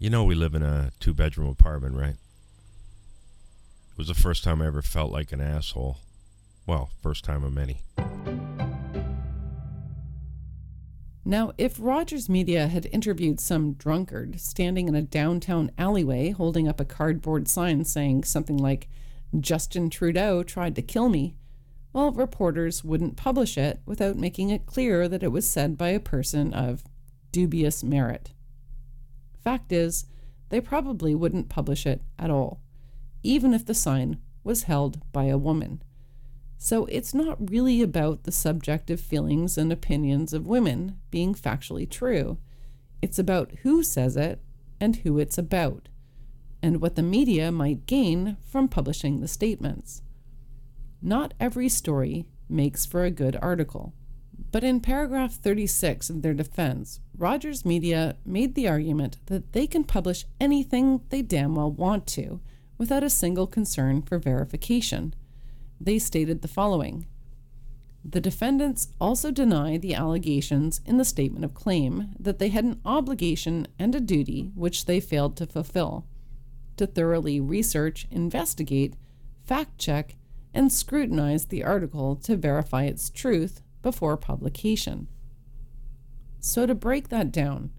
You 0.00 0.08
know, 0.08 0.24
we 0.24 0.34
live 0.34 0.54
in 0.54 0.62
a 0.62 0.92
two 0.98 1.12
bedroom 1.12 1.50
apartment, 1.50 1.94
right? 1.94 2.14
It 2.14 3.98
was 3.98 4.08
the 4.08 4.14
first 4.14 4.42
time 4.42 4.62
I 4.62 4.66
ever 4.66 4.80
felt 4.80 5.12
like 5.12 5.30
an 5.30 5.42
asshole. 5.42 5.98
Well, 6.66 6.88
first 7.02 7.22
time 7.22 7.44
of 7.44 7.52
many. 7.52 7.82
Now, 11.22 11.52
if 11.58 11.76
Rogers 11.78 12.30
Media 12.30 12.68
had 12.68 12.86
interviewed 12.86 13.40
some 13.40 13.74
drunkard 13.74 14.40
standing 14.40 14.88
in 14.88 14.94
a 14.94 15.02
downtown 15.02 15.70
alleyway 15.76 16.30
holding 16.30 16.66
up 16.66 16.80
a 16.80 16.86
cardboard 16.86 17.46
sign 17.46 17.84
saying 17.84 18.24
something 18.24 18.56
like, 18.56 18.88
Justin 19.38 19.90
Trudeau 19.90 20.42
tried 20.42 20.76
to 20.76 20.82
kill 20.82 21.10
me, 21.10 21.36
well, 21.92 22.10
reporters 22.10 22.82
wouldn't 22.82 23.18
publish 23.18 23.58
it 23.58 23.80
without 23.84 24.16
making 24.16 24.48
it 24.48 24.64
clear 24.64 25.08
that 25.08 25.22
it 25.22 25.30
was 25.30 25.46
said 25.46 25.76
by 25.76 25.88
a 25.88 26.00
person 26.00 26.54
of 26.54 26.84
dubious 27.32 27.84
merit. 27.84 28.32
Fact 29.42 29.72
is, 29.72 30.06
they 30.50 30.60
probably 30.60 31.14
wouldn't 31.14 31.48
publish 31.48 31.86
it 31.86 32.02
at 32.18 32.30
all, 32.30 32.60
even 33.22 33.54
if 33.54 33.64
the 33.64 33.74
sign 33.74 34.18
was 34.44 34.64
held 34.64 35.00
by 35.12 35.24
a 35.24 35.38
woman. 35.38 35.82
So 36.58 36.84
it's 36.86 37.14
not 37.14 37.50
really 37.50 37.80
about 37.80 38.24
the 38.24 38.32
subjective 38.32 39.00
feelings 39.00 39.56
and 39.56 39.72
opinions 39.72 40.34
of 40.34 40.46
women 40.46 40.98
being 41.10 41.34
factually 41.34 41.88
true. 41.88 42.38
It's 43.00 43.18
about 43.18 43.52
who 43.62 43.82
says 43.82 44.16
it 44.16 44.42
and 44.78 44.96
who 44.96 45.18
it's 45.18 45.38
about, 45.38 45.88
and 46.62 46.82
what 46.82 46.96
the 46.96 47.02
media 47.02 47.50
might 47.50 47.86
gain 47.86 48.36
from 48.44 48.68
publishing 48.68 49.20
the 49.20 49.28
statements. 49.28 50.02
Not 51.00 51.32
every 51.40 51.70
story 51.70 52.26
makes 52.48 52.84
for 52.84 53.04
a 53.04 53.10
good 53.10 53.38
article. 53.40 53.94
But 54.52 54.64
in 54.64 54.80
paragraph 54.80 55.34
36 55.34 56.10
of 56.10 56.22
their 56.22 56.34
defense, 56.34 57.00
Rogers 57.16 57.64
Media 57.64 58.16
made 58.24 58.54
the 58.54 58.68
argument 58.68 59.18
that 59.26 59.52
they 59.52 59.66
can 59.66 59.84
publish 59.84 60.24
anything 60.40 61.02
they 61.10 61.22
damn 61.22 61.54
well 61.54 61.70
want 61.70 62.06
to 62.08 62.40
without 62.78 63.04
a 63.04 63.10
single 63.10 63.46
concern 63.46 64.02
for 64.02 64.18
verification. 64.18 65.14
They 65.80 65.98
stated 65.98 66.42
the 66.42 66.48
following. 66.48 67.06
The 68.04 68.20
defendants 68.20 68.88
also 69.00 69.30
deny 69.30 69.76
the 69.76 69.94
allegations 69.94 70.80
in 70.86 70.96
the 70.96 71.04
statement 71.04 71.44
of 71.44 71.54
claim 71.54 72.14
that 72.18 72.38
they 72.38 72.48
had 72.48 72.64
an 72.64 72.80
obligation 72.84 73.68
and 73.78 73.94
a 73.94 74.00
duty 74.00 74.50
which 74.54 74.86
they 74.86 75.00
failed 75.00 75.36
to 75.36 75.46
fulfill 75.46 76.06
to 76.80 76.86
thoroughly 76.86 77.38
research, 77.38 78.06
investigate, 78.10 78.94
fact 79.44 79.76
check, 79.76 80.16
and 80.54 80.72
scrutinize 80.72 81.46
the 81.46 81.62
article 81.62 82.16
to 82.16 82.36
verify 82.36 82.84
its 82.84 83.10
truth 83.10 83.60
before 83.82 84.16
publication. 84.16 85.08
So, 86.40 86.66
to 86.66 86.74
break 86.74 87.08
that 87.08 87.30
down, 87.30 87.70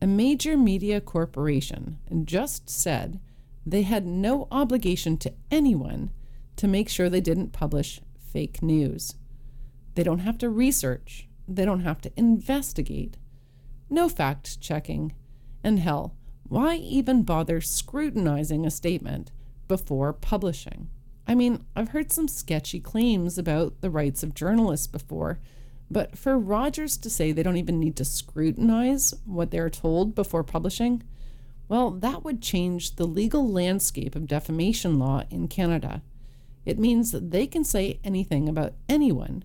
a 0.00 0.06
major 0.06 0.56
media 0.56 1.00
corporation 1.00 1.98
just 2.24 2.68
said 2.68 3.20
they 3.64 3.82
had 3.82 4.06
no 4.06 4.46
obligation 4.50 5.16
to 5.18 5.32
anyone 5.50 6.10
to 6.56 6.68
make 6.68 6.88
sure 6.88 7.08
they 7.08 7.20
didn't 7.20 7.52
publish 7.52 8.00
fake 8.18 8.62
news. 8.62 9.14
They 9.94 10.02
don't 10.02 10.20
have 10.20 10.38
to 10.38 10.50
research, 10.50 11.28
they 11.48 11.64
don't 11.64 11.80
have 11.80 12.00
to 12.02 12.12
investigate. 12.16 13.16
No 13.88 14.08
fact 14.08 14.60
checking. 14.60 15.14
And 15.62 15.78
hell, 15.78 16.14
why 16.48 16.76
even 16.76 17.22
bother 17.22 17.60
scrutinizing 17.60 18.66
a 18.66 18.70
statement 18.70 19.32
before 19.68 20.12
publishing? 20.12 20.88
I 21.26 21.34
mean, 21.34 21.64
I've 21.74 21.88
heard 21.88 22.12
some 22.12 22.28
sketchy 22.28 22.80
claims 22.80 23.36
about 23.36 23.80
the 23.80 23.90
rights 23.90 24.22
of 24.22 24.34
journalists 24.34 24.86
before, 24.86 25.40
but 25.90 26.16
for 26.16 26.38
Rogers 26.38 26.96
to 26.98 27.10
say 27.10 27.32
they 27.32 27.42
don't 27.42 27.56
even 27.56 27.80
need 27.80 27.96
to 27.96 28.04
scrutinize 28.04 29.14
what 29.24 29.50
they're 29.50 29.70
told 29.70 30.14
before 30.14 30.44
publishing, 30.44 31.02
well, 31.68 31.90
that 31.90 32.24
would 32.24 32.40
change 32.42 32.94
the 32.94 33.06
legal 33.06 33.48
landscape 33.48 34.14
of 34.14 34.28
defamation 34.28 34.98
law 34.98 35.24
in 35.30 35.48
Canada. 35.48 36.02
It 36.64 36.78
means 36.78 37.10
that 37.12 37.30
they 37.30 37.46
can 37.46 37.64
say 37.64 38.00
anything 38.04 38.48
about 38.48 38.74
anyone 38.88 39.44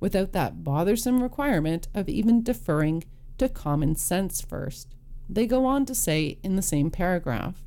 without 0.00 0.32
that 0.32 0.64
bothersome 0.64 1.22
requirement 1.22 1.88
of 1.94 2.08
even 2.08 2.42
deferring 2.42 3.04
to 3.36 3.48
common 3.48 3.96
sense 3.96 4.40
first. 4.40 4.94
They 5.28 5.46
go 5.46 5.66
on 5.66 5.84
to 5.86 5.94
say 5.94 6.38
in 6.42 6.56
the 6.56 6.62
same 6.62 6.90
paragraph 6.90 7.62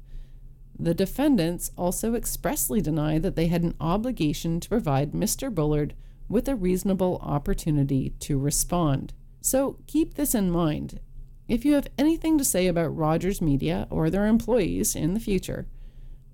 the 0.82 0.96
defendants 0.96 1.70
also 1.78 2.16
expressly 2.16 2.82
deny 2.82 3.20
that 3.20 3.36
they 3.36 3.48
had 3.48 3.62
an 3.62 3.76
obligation 3.80 4.60
to 4.60 4.68
provide 4.68 5.12
Mr. 5.12 5.54
Bullard 5.54 5.94
with 6.28 6.48
a 6.48 6.56
reasonable 6.56 7.20
opportunity 7.22 8.16
to 8.22 8.40
respond. 8.40 9.14
So 9.42 9.78
keep 9.86 10.16
this 10.16 10.34
in 10.34 10.50
mind. 10.50 11.00
If 11.48 11.66
you 11.66 11.76
have 11.76 11.88
anything 12.00 12.40
to 12.40 12.44
say 12.44 12.66
about 12.66 12.98
Rogers 12.98 13.42
Media 13.42 13.86
or 13.92 14.10
their 14.10 14.26
employees 14.26 14.96
in 14.96 15.14
the 15.14 15.20
future, 15.20 15.68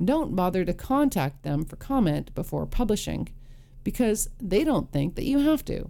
don't 0.02 0.34
bother 0.34 0.64
to 0.64 0.74
contact 0.74 1.44
them 1.44 1.66
for 1.66 1.76
comment 1.76 2.34
before 2.34 2.66
publishing 2.66 3.28
because 3.84 4.30
they 4.42 4.64
don't 4.64 4.94
think 4.94 5.16
that 5.16 5.26
you 5.26 5.40
have 5.40 5.66
to. 5.66 5.90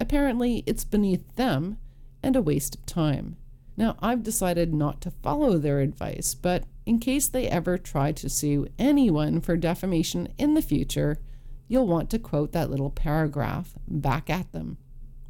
Apparently, 0.00 0.62
it's 0.66 0.84
beneath 0.84 1.36
them 1.36 1.76
and 2.22 2.36
a 2.36 2.42
waste 2.42 2.74
of 2.74 2.86
time. 2.86 3.36
Now, 3.76 3.96
I've 4.00 4.22
decided 4.22 4.72
not 4.72 5.02
to 5.02 5.10
follow 5.10 5.58
their 5.58 5.80
advice, 5.80 6.34
but 6.34 6.64
in 6.84 6.98
case 6.98 7.28
they 7.28 7.48
ever 7.48 7.78
try 7.78 8.12
to 8.12 8.28
sue 8.28 8.66
anyone 8.78 9.40
for 9.40 9.56
defamation 9.56 10.32
in 10.38 10.54
the 10.54 10.62
future, 10.62 11.18
you'll 11.68 11.86
want 11.86 12.10
to 12.10 12.18
quote 12.18 12.52
that 12.52 12.70
little 12.70 12.90
paragraph 12.90 13.74
back 13.86 14.28
at 14.28 14.52
them. 14.52 14.78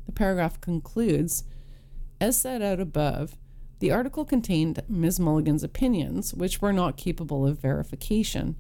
The 0.07 0.13
paragraph 0.13 0.61
concludes 0.61 1.45
As 2.21 2.37
set 2.37 2.63
out 2.63 2.81
above, 2.81 3.37
the 3.81 3.91
article 3.91 4.25
contained 4.25 4.83
Ms. 4.89 5.19
Mulligan's 5.19 5.65
opinions, 5.65 6.33
which 6.33 6.63
were 6.63 6.73
not 6.73 6.97
capable 6.97 7.47
of 7.47 7.59
verification. 7.59 8.57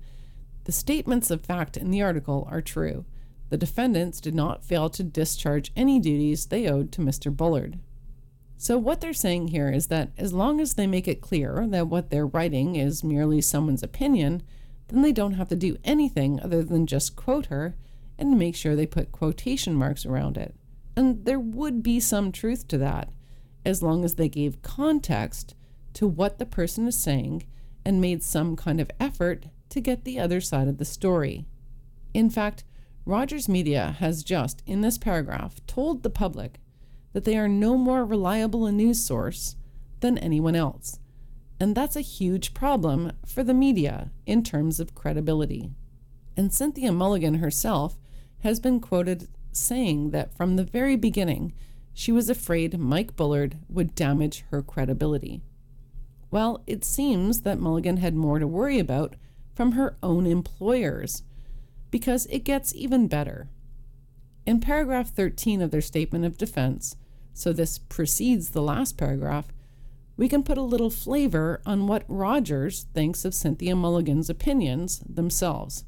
The 0.64 0.72
statements 0.72 1.30
of 1.30 1.44
fact 1.44 1.76
in 1.76 1.90
the 1.90 2.02
article 2.02 2.46
are 2.50 2.61
true. 2.61 3.04
The 3.49 3.56
defendants 3.56 4.20
did 4.20 4.34
not 4.34 4.64
fail 4.64 4.88
to 4.90 5.04
discharge 5.04 5.72
any 5.76 6.00
duties 6.00 6.46
they 6.46 6.66
owed 6.66 6.90
to 6.92 7.00
Mr. 7.00 7.34
Bullard. 7.34 7.78
So, 8.62 8.78
what 8.78 9.00
they're 9.00 9.12
saying 9.12 9.49
here 9.49 9.73
is 9.73 9.88
that 9.88 10.12
as 10.16 10.33
long 10.33 10.61
as 10.61 10.75
they 10.75 10.87
make 10.87 11.09
it 11.09 11.21
clear 11.21 11.66
that 11.71 11.88
what 11.88 12.11
they're 12.11 12.28
writing 12.28 12.76
is 12.76 13.02
merely 13.02 13.40
someone's 13.40 13.83
opinion, 13.83 14.40
then 14.87 15.02
they 15.02 15.11
don't 15.11 15.33
have 15.33 15.49
to 15.49 15.57
do 15.57 15.78
anything 15.83 16.38
other 16.40 16.62
than 16.62 16.87
just 16.87 17.16
quote 17.16 17.47
her 17.47 17.75
and 18.16 18.38
make 18.38 18.54
sure 18.54 18.76
they 18.76 18.87
put 18.87 19.11
quotation 19.11 19.75
marks 19.75 20.07
around 20.07 20.38
it. 20.38 20.54
And 20.95 21.25
there 21.25 21.40
would 21.40 21.83
be 21.83 21.99
some 21.99 22.31
truth 22.31 22.69
to 22.69 22.78
that 22.78 23.09
as 23.64 23.83
long 23.83 24.04
as 24.04 24.14
they 24.14 24.28
gave 24.28 24.62
context 24.62 25.57
to 25.95 26.07
what 26.07 26.38
the 26.38 26.47
person 26.47 26.87
is 26.87 26.97
saying 26.97 27.42
and 27.85 28.00
made 28.00 28.23
some 28.23 28.54
kind 28.54 28.81
of 28.81 28.92
effort 29.00 29.47
to 29.71 29.81
get 29.81 30.04
the 30.04 30.21
other 30.21 30.40
side 30.40 30.69
of 30.69 30.78
the 30.78 30.85
story. 30.85 31.47
In 32.14 32.31
fact, 32.31 32.62
Rogers 33.04 33.49
Media 33.49 33.97
has 33.99 34.23
just, 34.23 34.62
in 34.66 34.83
this 34.83 34.99
paragraph, 34.99 35.57
told 35.66 36.04
the 36.04 36.11
public 36.11 36.61
that 37.12 37.25
they 37.25 37.37
are 37.37 37.49
no 37.49 37.76
more 37.76 38.04
reliable 38.04 38.66
a 38.66 38.73
news 38.73 39.04
source 39.04 39.57
than 40.00 40.19
anyone 40.19 40.57
else. 40.57 40.99
And 41.61 41.75
that's 41.75 41.97
a 41.97 42.00
huge 42.00 42.54
problem 42.54 43.12
for 43.26 43.45
the 43.45 43.54
media 43.54 44.11
in 44.26 44.42
terms 44.42 44.81
of 44.81 44.95
credibility. 44.95 45.71
And 46.37 46.52
Cynthia 46.52 46.90
Mulligan 46.92 47.35
herself 47.35 47.99
has 48.40 48.59
been 48.59 48.81
quoted 48.81 49.28
saying 49.52 50.11
that 50.11 50.37
from 50.37 50.57
the 50.57 50.64
very 50.64 50.97
beginning, 50.97 51.52
she 51.95 52.11
was 52.11 52.31
afraid 52.31 52.78
Mike 52.78 53.14
Bullard 53.16 53.59
would 53.69 53.95
damage 53.95 54.45
her 54.50 54.62
credibility. 54.62 55.42
Well, 56.31 56.62
it 56.66 56.85
seems 56.85 57.42
that 57.42 57.61
Mulligan 57.61 57.99
had 57.99 58.14
more 58.14 58.38
to 58.38 58.47
worry 58.47 58.78
about 58.78 59.14
from 59.54 59.73
her 59.73 59.97
own 60.02 60.26
employers, 60.26 61.23
because 61.90 62.26
it 62.26 62.40
gets 62.40 62.75
even 62.75 63.07
better. 63.07 63.50
In 64.47 64.59
paragraph 64.59 65.11
13 65.11 65.61
of 65.61 65.71
their 65.71 65.83
statement 65.83 66.25
of 66.25 66.38
defense, 66.38 66.97
so 67.34 67.52
this 67.52 67.78
precedes 67.78 68.50
the 68.50 68.62
last 68.62 68.96
paragraph, 68.96 69.48
we 70.16 70.28
can 70.28 70.42
put 70.42 70.58
a 70.58 70.62
little 70.62 70.90
flavor 70.90 71.60
on 71.64 71.86
what 71.86 72.04
Rogers 72.06 72.86
thinks 72.94 73.24
of 73.24 73.34
Cynthia 73.34 73.74
Mulligan's 73.74 74.28
opinions 74.28 75.00
themselves. 75.00 75.84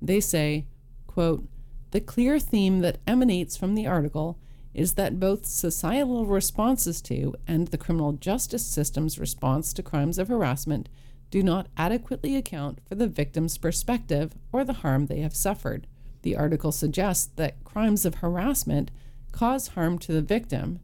They 0.00 0.20
say, 0.20 0.66
quote, 1.06 1.48
the 1.92 2.00
clear 2.00 2.38
theme 2.38 2.80
that 2.80 2.98
emanates 3.06 3.56
from 3.56 3.74
the 3.74 3.86
article 3.86 4.38
is 4.74 4.94
that 4.94 5.20
both 5.20 5.46
societal 5.46 6.24
responses 6.24 7.02
to 7.02 7.34
and 7.46 7.68
the 7.68 7.78
criminal 7.78 8.12
justice 8.12 8.64
system's 8.64 9.18
response 9.18 9.72
to 9.74 9.82
crimes 9.82 10.18
of 10.18 10.28
harassment 10.28 10.88
do 11.30 11.42
not 11.42 11.66
adequately 11.76 12.36
account 12.36 12.78
for 12.86 12.94
the 12.94 13.06
victim's 13.06 13.58
perspective 13.58 14.34
or 14.52 14.64
the 14.64 14.72
harm 14.74 15.06
they 15.06 15.20
have 15.20 15.34
suffered. 15.34 15.86
The 16.22 16.36
article 16.36 16.72
suggests 16.72 17.26
that 17.36 17.64
crimes 17.64 18.04
of 18.04 18.16
harassment 18.16 18.90
cause 19.32 19.68
harm 19.68 19.98
to 19.98 20.12
the 20.12 20.22
victim, 20.22 20.80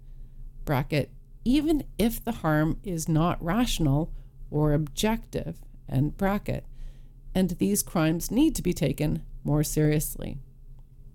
bracket, 0.65 1.11
even 1.45 1.85
if 1.99 2.23
the 2.23 2.33
harm 2.33 2.79
is 2.83 3.09
not 3.09 3.43
rational 3.43 4.13
or 4.51 4.73
objective, 4.73 5.59
and 5.89 6.17
bracket, 6.17 6.67
and 7.35 7.51
these 7.51 7.83
crimes 7.83 8.31
need 8.31 8.55
to 8.55 8.63
be 8.63 8.73
taken 8.73 9.23
more 9.45 9.63
seriously. 9.63 10.39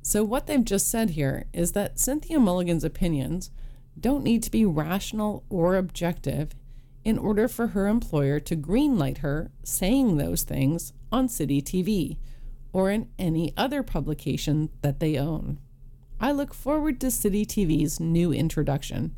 So, 0.02 0.24
what 0.24 0.48
they've 0.48 0.64
just 0.64 0.90
said 0.90 1.12
here 1.12 1.46
is 1.54 1.72
that 1.74 2.00
Cynthia 2.00 2.40
Mulligan's 2.40 2.84
opinions 2.84 3.52
don't 4.00 4.24
need 4.24 4.44
to 4.44 4.52
be 4.52 4.66
rational 4.66 5.44
or 5.50 5.76
objective 5.76 6.56
in 7.04 7.18
order 7.18 7.48
for 7.48 7.68
her 7.68 7.88
employer 7.88 8.40
to 8.40 8.56
greenlight 8.56 9.20
her 9.20 9.52
saying 9.64 10.18
those 10.18 10.44
things 10.44 10.94
on 11.12 11.30
City 11.30 11.62
TV 11.62 12.18
or 12.72 12.90
in 12.90 13.10
any 13.20 13.54
other 13.56 13.84
publication 13.84 14.70
that 14.82 15.00
they 15.00 15.18
own. 15.18 15.60
I 16.24 16.32
look 16.32 16.54
forward 16.54 17.02
to 17.02 17.12
City 17.12 17.46
TV's 17.46 18.00
new 18.00 18.32
introduction. 18.32 19.14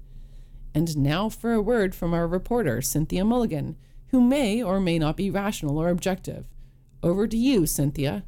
And 0.74 0.98
now 0.98 1.30
for 1.30 1.54
a 1.54 1.62
word 1.62 1.94
from 1.94 2.16
our 2.16 2.28
reporter, 2.28 2.82
Cynthia 2.82 3.24
Mulligan, 3.24 3.76
who 4.08 4.20
may 4.20 4.64
or 4.64 4.80
may 4.80 4.98
not 4.98 5.16
be 5.16 5.30
rational 5.30 5.78
or 5.78 5.90
objective. 5.90 6.46
Over 7.04 7.28
to 7.28 7.38
you, 7.38 7.68
Cynthia. 7.68 8.24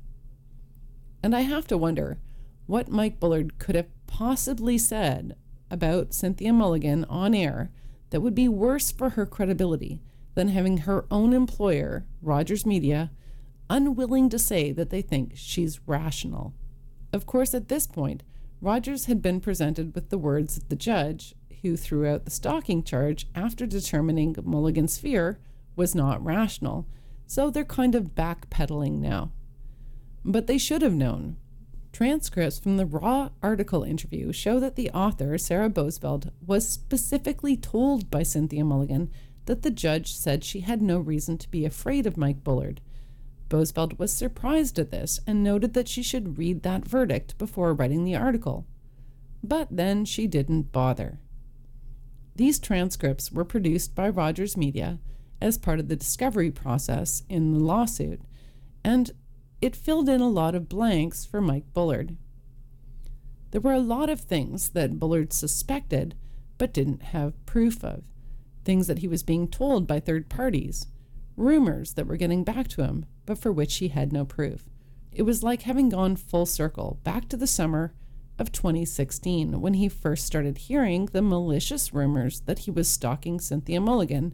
And 1.23 1.35
I 1.35 1.41
have 1.41 1.65
to 1.69 1.77
wonder 1.77 2.19
what 2.67 2.87
Mike 2.87 3.19
Bullard 3.19 3.57
could 3.57 3.73
have 3.73 3.87
possibly 4.05 4.77
said 4.77 5.35
about 5.71 6.13
Cynthia 6.13 6.53
Mulligan 6.53 7.03
on 7.05 7.33
air 7.33 7.71
that 8.11 8.21
would 8.21 8.35
be 8.35 8.47
worse 8.47 8.91
for 8.91 9.09
her 9.09 9.25
credibility 9.25 10.03
than 10.35 10.49
having 10.49 10.77
her 10.77 11.05
own 11.09 11.33
employer, 11.33 12.05
Rogers 12.21 12.63
Media, 12.63 13.09
unwilling 13.71 14.29
to 14.29 14.37
say 14.37 14.71
that 14.71 14.91
they 14.91 15.01
think 15.01 15.31
she's 15.33 15.79
rational. 15.87 16.53
Of 17.11 17.25
course, 17.25 17.55
at 17.55 17.69
this 17.69 17.87
point, 17.87 18.21
Rogers 18.61 19.05
had 19.05 19.21
been 19.21 19.39
presented 19.39 19.93
with 19.93 20.09
the 20.09 20.17
words 20.17 20.57
of 20.57 20.69
the 20.69 20.75
judge, 20.75 21.35
who 21.61 21.77
threw 21.77 22.07
out 22.07 22.25
the 22.25 22.31
stalking 22.31 22.83
charge 22.83 23.27
after 23.35 23.65
determining 23.65 24.35
Mulligan's 24.43 24.97
fear 24.97 25.39
was 25.75 25.95
not 25.95 26.23
rational, 26.23 26.87
so 27.25 27.49
they're 27.49 27.65
kind 27.65 27.95
of 27.95 28.15
backpedaling 28.15 28.99
now. 28.99 29.31
But 30.23 30.47
they 30.47 30.57
should 30.57 30.81
have 30.81 30.93
known 30.93 31.37
Transcripts 31.97 32.59
from 32.59 32.77
the 32.77 32.85
Raw 32.85 33.29
article 33.41 33.83
interview 33.83 34.31
show 34.31 34.59
that 34.59 34.75
the 34.75 34.91
author, 34.91 35.35
Sarah 35.37 35.69
Boesveld, 35.69 36.29
was 36.45 36.69
specifically 36.69 37.57
told 37.57 38.11
by 38.11 38.21
Cynthia 38.21 38.63
Mulligan 38.63 39.09
that 39.45 39.63
the 39.63 39.71
judge 39.71 40.13
said 40.13 40.43
she 40.43 40.59
had 40.59 40.81
no 40.81 40.99
reason 40.99 41.39
to 41.39 41.49
be 41.49 41.65
afraid 41.65 42.05
of 42.05 42.15
Mike 42.15 42.43
Bullard. 42.43 42.81
Boesveld 43.49 43.97
was 43.97 44.11
surprised 44.11 44.77
at 44.77 44.91
this 44.91 45.19
and 45.25 45.43
noted 45.43 45.73
that 45.73 45.87
she 45.87 46.03
should 46.03 46.37
read 46.37 46.63
that 46.63 46.85
verdict 46.85 47.37
before 47.37 47.73
writing 47.73 48.03
the 48.03 48.15
article. 48.15 48.65
But 49.43 49.67
then 49.71 50.05
she 50.05 50.27
didn't 50.27 50.71
bother. 50.71 51.19
These 52.35 52.59
transcripts 52.59 53.31
were 53.31 53.45
produced 53.45 53.95
by 53.95 54.09
Rogers 54.09 54.57
Media 54.57 54.99
as 55.41 55.57
part 55.57 55.79
of 55.79 55.87
the 55.87 55.95
discovery 55.95 56.51
process 56.51 57.23
in 57.29 57.53
the 57.53 57.59
lawsuit, 57.59 58.21
and 58.83 59.11
it 59.61 59.75
filled 59.75 60.09
in 60.09 60.21
a 60.21 60.29
lot 60.29 60.55
of 60.55 60.69
blanks 60.69 61.25
for 61.25 61.41
Mike 61.41 61.73
Bullard. 61.73 62.15
There 63.51 63.61
were 63.61 63.73
a 63.73 63.79
lot 63.79 64.09
of 64.09 64.21
things 64.21 64.69
that 64.69 64.99
Bullard 64.99 65.33
suspected 65.33 66.15
but 66.57 66.73
didn't 66.73 67.03
have 67.03 67.45
proof 67.45 67.83
of, 67.83 68.03
things 68.65 68.87
that 68.87 68.99
he 68.99 69.07
was 69.07 69.23
being 69.23 69.47
told 69.47 69.87
by 69.87 69.99
third 69.99 70.29
parties, 70.29 70.87
rumors 71.37 71.93
that 71.93 72.07
were 72.07 72.17
getting 72.17 72.43
back 72.43 72.67
to 72.67 72.83
him 72.83 73.05
but 73.25 73.37
for 73.37 73.51
which 73.51 73.75
he 73.75 73.89
had 73.89 74.11
no 74.11 74.25
proof. 74.25 74.65
It 75.11 75.21
was 75.21 75.43
like 75.43 75.61
having 75.63 75.89
gone 75.89 76.15
full 76.15 76.45
circle 76.45 76.99
back 77.03 77.29
to 77.29 77.37
the 77.37 77.47
summer 77.47 77.93
of 78.39 78.51
2016 78.51 79.61
when 79.61 79.75
he 79.75 79.89
first 79.89 80.25
started 80.25 80.57
hearing 80.57 81.07
the 81.07 81.21
malicious 81.21 81.93
rumors 81.93 82.41
that 82.41 82.59
he 82.59 82.71
was 82.71 82.87
stalking 82.87 83.39
Cynthia 83.39 83.81
Mulligan 83.81 84.33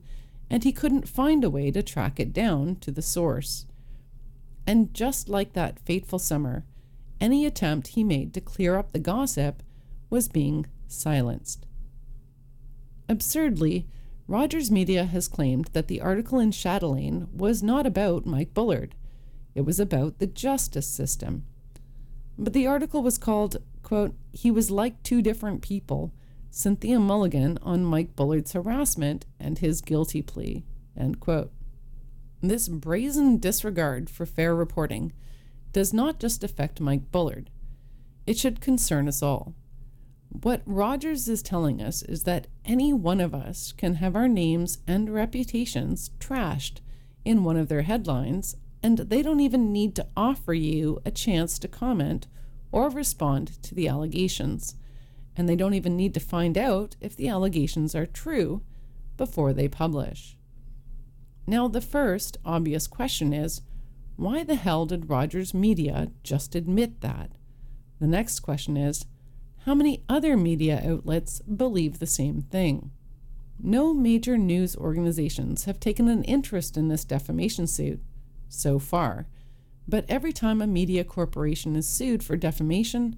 and 0.49 0.63
he 0.63 0.71
couldn't 0.71 1.07
find 1.07 1.43
a 1.43 1.49
way 1.49 1.71
to 1.71 1.81
track 1.81 2.19
it 2.19 2.33
down 2.33 2.75
to 2.77 2.91
the 2.91 3.01
source. 3.01 3.65
And 4.67 4.93
just 4.93 5.29
like 5.29 5.53
that 5.53 5.79
fateful 5.79 6.19
summer, 6.19 6.65
any 7.19 7.45
attempt 7.45 7.89
he 7.89 8.03
made 8.03 8.33
to 8.33 8.41
clear 8.41 8.75
up 8.77 8.91
the 8.91 8.99
gossip 8.99 9.63
was 10.09 10.27
being 10.27 10.65
silenced. 10.87 11.65
Absurdly, 13.09 13.87
Rogers 14.33 14.71
Media 14.71 15.05
has 15.05 15.27
claimed 15.27 15.69
that 15.73 15.87
the 15.87 16.01
article 16.01 16.39
in 16.39 16.51
Chatelaine 16.51 17.27
was 17.31 17.61
not 17.61 17.85
about 17.85 18.25
Mike 18.25 18.51
Bullard. 18.51 18.95
It 19.53 19.61
was 19.61 19.79
about 19.79 20.17
the 20.17 20.25
justice 20.25 20.87
system. 20.87 21.45
But 22.35 22.53
the 22.53 22.65
article 22.65 23.03
was 23.03 23.19
called, 23.19 23.57
quote, 23.83 24.15
He 24.31 24.49
was 24.49 24.71
like 24.71 25.03
two 25.03 25.21
different 25.21 25.61
people, 25.61 26.15
Cynthia 26.49 26.99
Mulligan 26.99 27.59
on 27.61 27.85
Mike 27.85 28.15
Bullard's 28.15 28.53
harassment 28.53 29.27
and 29.39 29.59
his 29.59 29.81
guilty 29.81 30.23
plea, 30.23 30.65
end 30.97 31.19
quote. 31.19 31.51
This 32.41 32.67
brazen 32.67 33.37
disregard 33.37 34.09
for 34.09 34.25
fair 34.25 34.55
reporting 34.55 35.13
does 35.73 35.93
not 35.93 36.19
just 36.19 36.43
affect 36.43 36.81
Mike 36.81 37.11
Bullard, 37.11 37.51
it 38.25 38.39
should 38.39 38.61
concern 38.61 39.07
us 39.07 39.21
all. 39.21 39.53
What 40.41 40.63
Rogers 40.65 41.29
is 41.29 41.43
telling 41.43 41.79
us 41.79 42.01
is 42.01 42.23
that 42.23 42.47
any 42.65 42.91
one 42.91 43.21
of 43.21 43.35
us 43.35 43.71
can 43.71 43.95
have 43.95 44.15
our 44.15 44.27
names 44.27 44.79
and 44.87 45.13
reputations 45.13 46.09
trashed 46.19 46.79
in 47.23 47.43
one 47.43 47.55
of 47.55 47.69
their 47.69 47.83
headlines, 47.83 48.57
and 48.81 48.97
they 48.97 49.21
don't 49.21 49.39
even 49.39 49.71
need 49.71 49.95
to 49.95 50.07
offer 50.17 50.53
you 50.53 50.99
a 51.05 51.11
chance 51.11 51.59
to 51.59 51.67
comment 51.67 52.27
or 52.71 52.89
respond 52.89 53.61
to 53.61 53.75
the 53.75 53.87
allegations. 53.87 54.75
And 55.37 55.47
they 55.47 55.55
don't 55.55 55.75
even 55.75 55.95
need 55.95 56.15
to 56.15 56.19
find 56.19 56.57
out 56.57 56.95
if 56.99 57.15
the 57.15 57.29
allegations 57.29 57.93
are 57.93 58.07
true 58.07 58.63
before 59.17 59.53
they 59.53 59.67
publish. 59.67 60.35
Now, 61.45 61.67
the 61.67 61.79
first 61.79 62.37
obvious 62.43 62.87
question 62.87 63.33
is 63.33 63.61
why 64.15 64.43
the 64.43 64.55
hell 64.55 64.87
did 64.87 65.09
Rogers 65.09 65.53
Media 65.53 66.11
just 66.23 66.55
admit 66.55 67.01
that? 67.01 67.31
The 67.99 68.07
next 68.07 68.39
question 68.39 68.77
is 68.77 69.05
how 69.65 69.73
many 69.73 70.03
other 70.09 70.35
media 70.35 70.81
outlets 70.85 71.39
believe 71.41 71.99
the 71.99 72.05
same 72.05 72.41
thing? 72.41 72.91
No 73.57 73.93
major 73.93 74.37
news 74.37 74.75
organizations 74.75 75.63
have 75.65 75.79
taken 75.79 76.09
an 76.09 76.23
interest 76.25 76.75
in 76.75 76.89
this 76.89 77.05
defamation 77.05 77.67
suit 77.67 78.01
so 78.49 78.77
far, 78.77 79.27
but 79.87 80.05
every 80.09 80.33
time 80.33 80.61
a 80.61 80.67
media 80.67 81.05
corporation 81.05 81.77
is 81.77 81.87
sued 81.87 82.23
for 82.23 82.35
defamation, 82.35 83.15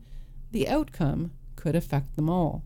the 0.51 0.69
outcome 0.69 1.31
could 1.55 1.75
affect 1.75 2.15
them 2.15 2.29
all. 2.29 2.63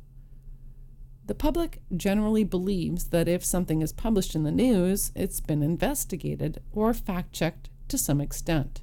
The 1.27 1.35
public 1.35 1.81
generally 1.95 2.43
believes 2.43 3.05
that 3.09 3.29
if 3.29 3.45
something 3.45 3.81
is 3.81 3.93
published 3.93 4.35
in 4.35 4.43
the 4.43 4.51
news, 4.51 5.13
it's 5.15 5.39
been 5.39 5.63
investigated 5.63 6.61
or 6.73 6.93
fact 6.93 7.31
checked 7.31 7.69
to 7.87 7.97
some 7.97 8.19
extent. 8.19 8.81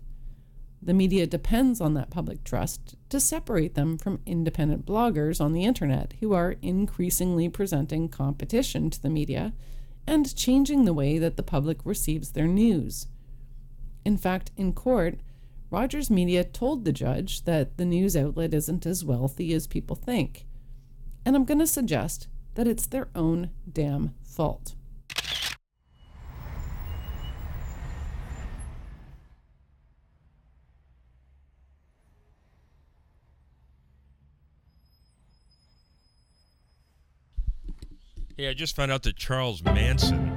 The 0.86 0.94
media 0.94 1.26
depends 1.26 1.80
on 1.80 1.94
that 1.94 2.10
public 2.10 2.44
trust 2.44 2.94
to 3.08 3.18
separate 3.18 3.74
them 3.74 3.98
from 3.98 4.20
independent 4.24 4.86
bloggers 4.86 5.40
on 5.40 5.52
the 5.52 5.64
internet 5.64 6.14
who 6.20 6.32
are 6.32 6.54
increasingly 6.62 7.48
presenting 7.48 8.08
competition 8.08 8.88
to 8.90 9.02
the 9.02 9.10
media 9.10 9.52
and 10.06 10.36
changing 10.36 10.84
the 10.84 10.94
way 10.94 11.18
that 11.18 11.36
the 11.36 11.42
public 11.42 11.78
receives 11.84 12.30
their 12.30 12.46
news. 12.46 13.08
In 14.04 14.16
fact, 14.16 14.52
in 14.56 14.72
court, 14.72 15.18
Rogers 15.70 16.08
Media 16.08 16.44
told 16.44 16.84
the 16.84 16.92
judge 16.92 17.42
that 17.46 17.78
the 17.78 17.84
news 17.84 18.16
outlet 18.16 18.54
isn't 18.54 18.86
as 18.86 19.04
wealthy 19.04 19.52
as 19.54 19.66
people 19.66 19.96
think. 19.96 20.46
And 21.24 21.34
I'm 21.34 21.44
going 21.44 21.58
to 21.58 21.66
suggest 21.66 22.28
that 22.54 22.68
it's 22.68 22.86
their 22.86 23.08
own 23.12 23.50
damn 23.70 24.14
fault. 24.22 24.76
Yeah, 38.36 38.50
I 38.50 38.54
just 38.54 38.76
found 38.76 38.92
out 38.92 39.02
that 39.04 39.16
Charles 39.16 39.62
Manson 39.64 40.30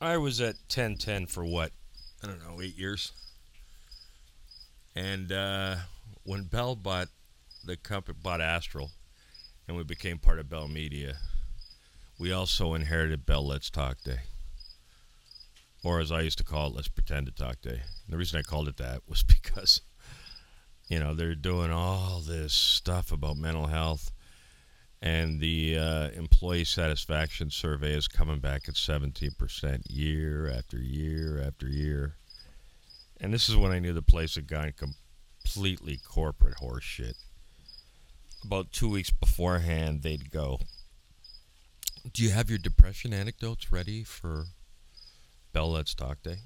I 0.00 0.18
was 0.18 0.40
at 0.40 0.56
1010 0.68 1.26
for 1.26 1.44
what? 1.44 1.72
I 2.22 2.26
don't 2.26 2.38
know, 2.38 2.60
eight 2.62 2.76
years. 2.76 3.12
And 4.96 5.30
uh, 5.30 5.76
when 6.24 6.44
Bell 6.44 6.74
bought 6.74 7.08
the 7.64 7.76
company, 7.76 8.18
bought 8.22 8.40
Astral, 8.40 8.90
and 9.68 9.76
we 9.76 9.84
became 9.84 10.18
part 10.18 10.38
of 10.38 10.48
Bell 10.48 10.68
Media, 10.68 11.18
we 12.18 12.32
also 12.32 12.72
inherited 12.72 13.26
Bell 13.26 13.46
Let's 13.46 13.68
Talk 13.68 13.98
Day. 14.02 14.20
Or 15.84 16.00
as 16.00 16.10
I 16.10 16.22
used 16.22 16.38
to 16.38 16.44
call 16.44 16.68
it, 16.68 16.74
Let's 16.74 16.88
Pretend 16.88 17.26
to 17.26 17.32
Talk 17.32 17.60
Day. 17.60 17.80
And 18.04 18.08
the 18.08 18.16
reason 18.16 18.38
I 18.38 18.42
called 18.42 18.68
it 18.68 18.78
that 18.78 19.02
was 19.06 19.22
because, 19.22 19.82
you 20.88 20.98
know, 20.98 21.14
they're 21.14 21.34
doing 21.34 21.70
all 21.70 22.20
this 22.20 22.54
stuff 22.54 23.12
about 23.12 23.36
mental 23.36 23.66
health 23.66 24.10
and 25.02 25.40
the 25.40 25.78
uh, 25.78 26.08
employee 26.10 26.64
satisfaction 26.64 27.50
survey 27.50 27.92
is 27.92 28.08
coming 28.08 28.38
back 28.38 28.62
at 28.66 28.74
17% 28.74 29.82
year 29.90 30.50
after 30.50 30.78
year 30.78 31.42
after 31.46 31.68
year. 31.68 32.14
And 33.20 33.32
this 33.32 33.48
is 33.48 33.56
when 33.56 33.72
I 33.72 33.78
knew 33.78 33.92
the 33.92 34.02
place 34.02 34.34
had 34.34 34.46
gone 34.46 34.72
completely 34.76 35.98
corporate 36.06 36.56
horseshit. 36.62 37.14
About 38.44 38.72
two 38.72 38.90
weeks 38.90 39.10
beforehand, 39.10 40.02
they'd 40.02 40.30
go, 40.30 40.60
Do 42.12 42.22
you 42.22 42.30
have 42.30 42.50
your 42.50 42.58
depression 42.58 43.14
anecdotes 43.14 43.72
ready 43.72 44.04
for 44.04 44.46
Bell 45.52 45.72
Let's 45.72 45.94
Talk 45.94 46.22
Day? 46.22 46.38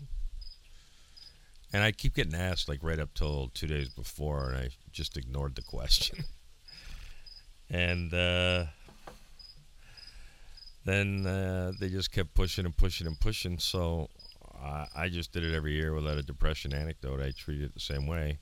And 1.72 1.82
I 1.82 1.92
keep 1.92 2.14
getting 2.14 2.34
asked, 2.34 2.68
like, 2.68 2.82
right 2.82 2.98
up 2.98 3.14
till 3.14 3.50
two 3.54 3.66
days 3.66 3.88
before, 3.88 4.50
and 4.50 4.56
I 4.56 4.68
just 4.92 5.16
ignored 5.16 5.54
the 5.54 5.62
question. 5.62 6.24
and 7.70 8.12
uh, 8.12 8.64
then 10.84 11.26
uh, 11.26 11.72
they 11.78 11.88
just 11.88 12.10
kept 12.10 12.34
pushing 12.34 12.64
and 12.64 12.76
pushing 12.76 13.06
and 13.06 13.18
pushing. 13.20 13.58
So 13.58 14.08
I, 14.62 14.86
I 14.94 15.08
just 15.08 15.32
did 15.32 15.44
it 15.44 15.54
every 15.54 15.72
year 15.72 15.94
without 15.94 16.18
a 16.18 16.22
depression 16.22 16.72
anecdote. 16.74 17.20
I 17.20 17.32
treated 17.32 17.64
it 17.66 17.74
the 17.74 17.80
same 17.80 18.06
way. 18.06 18.38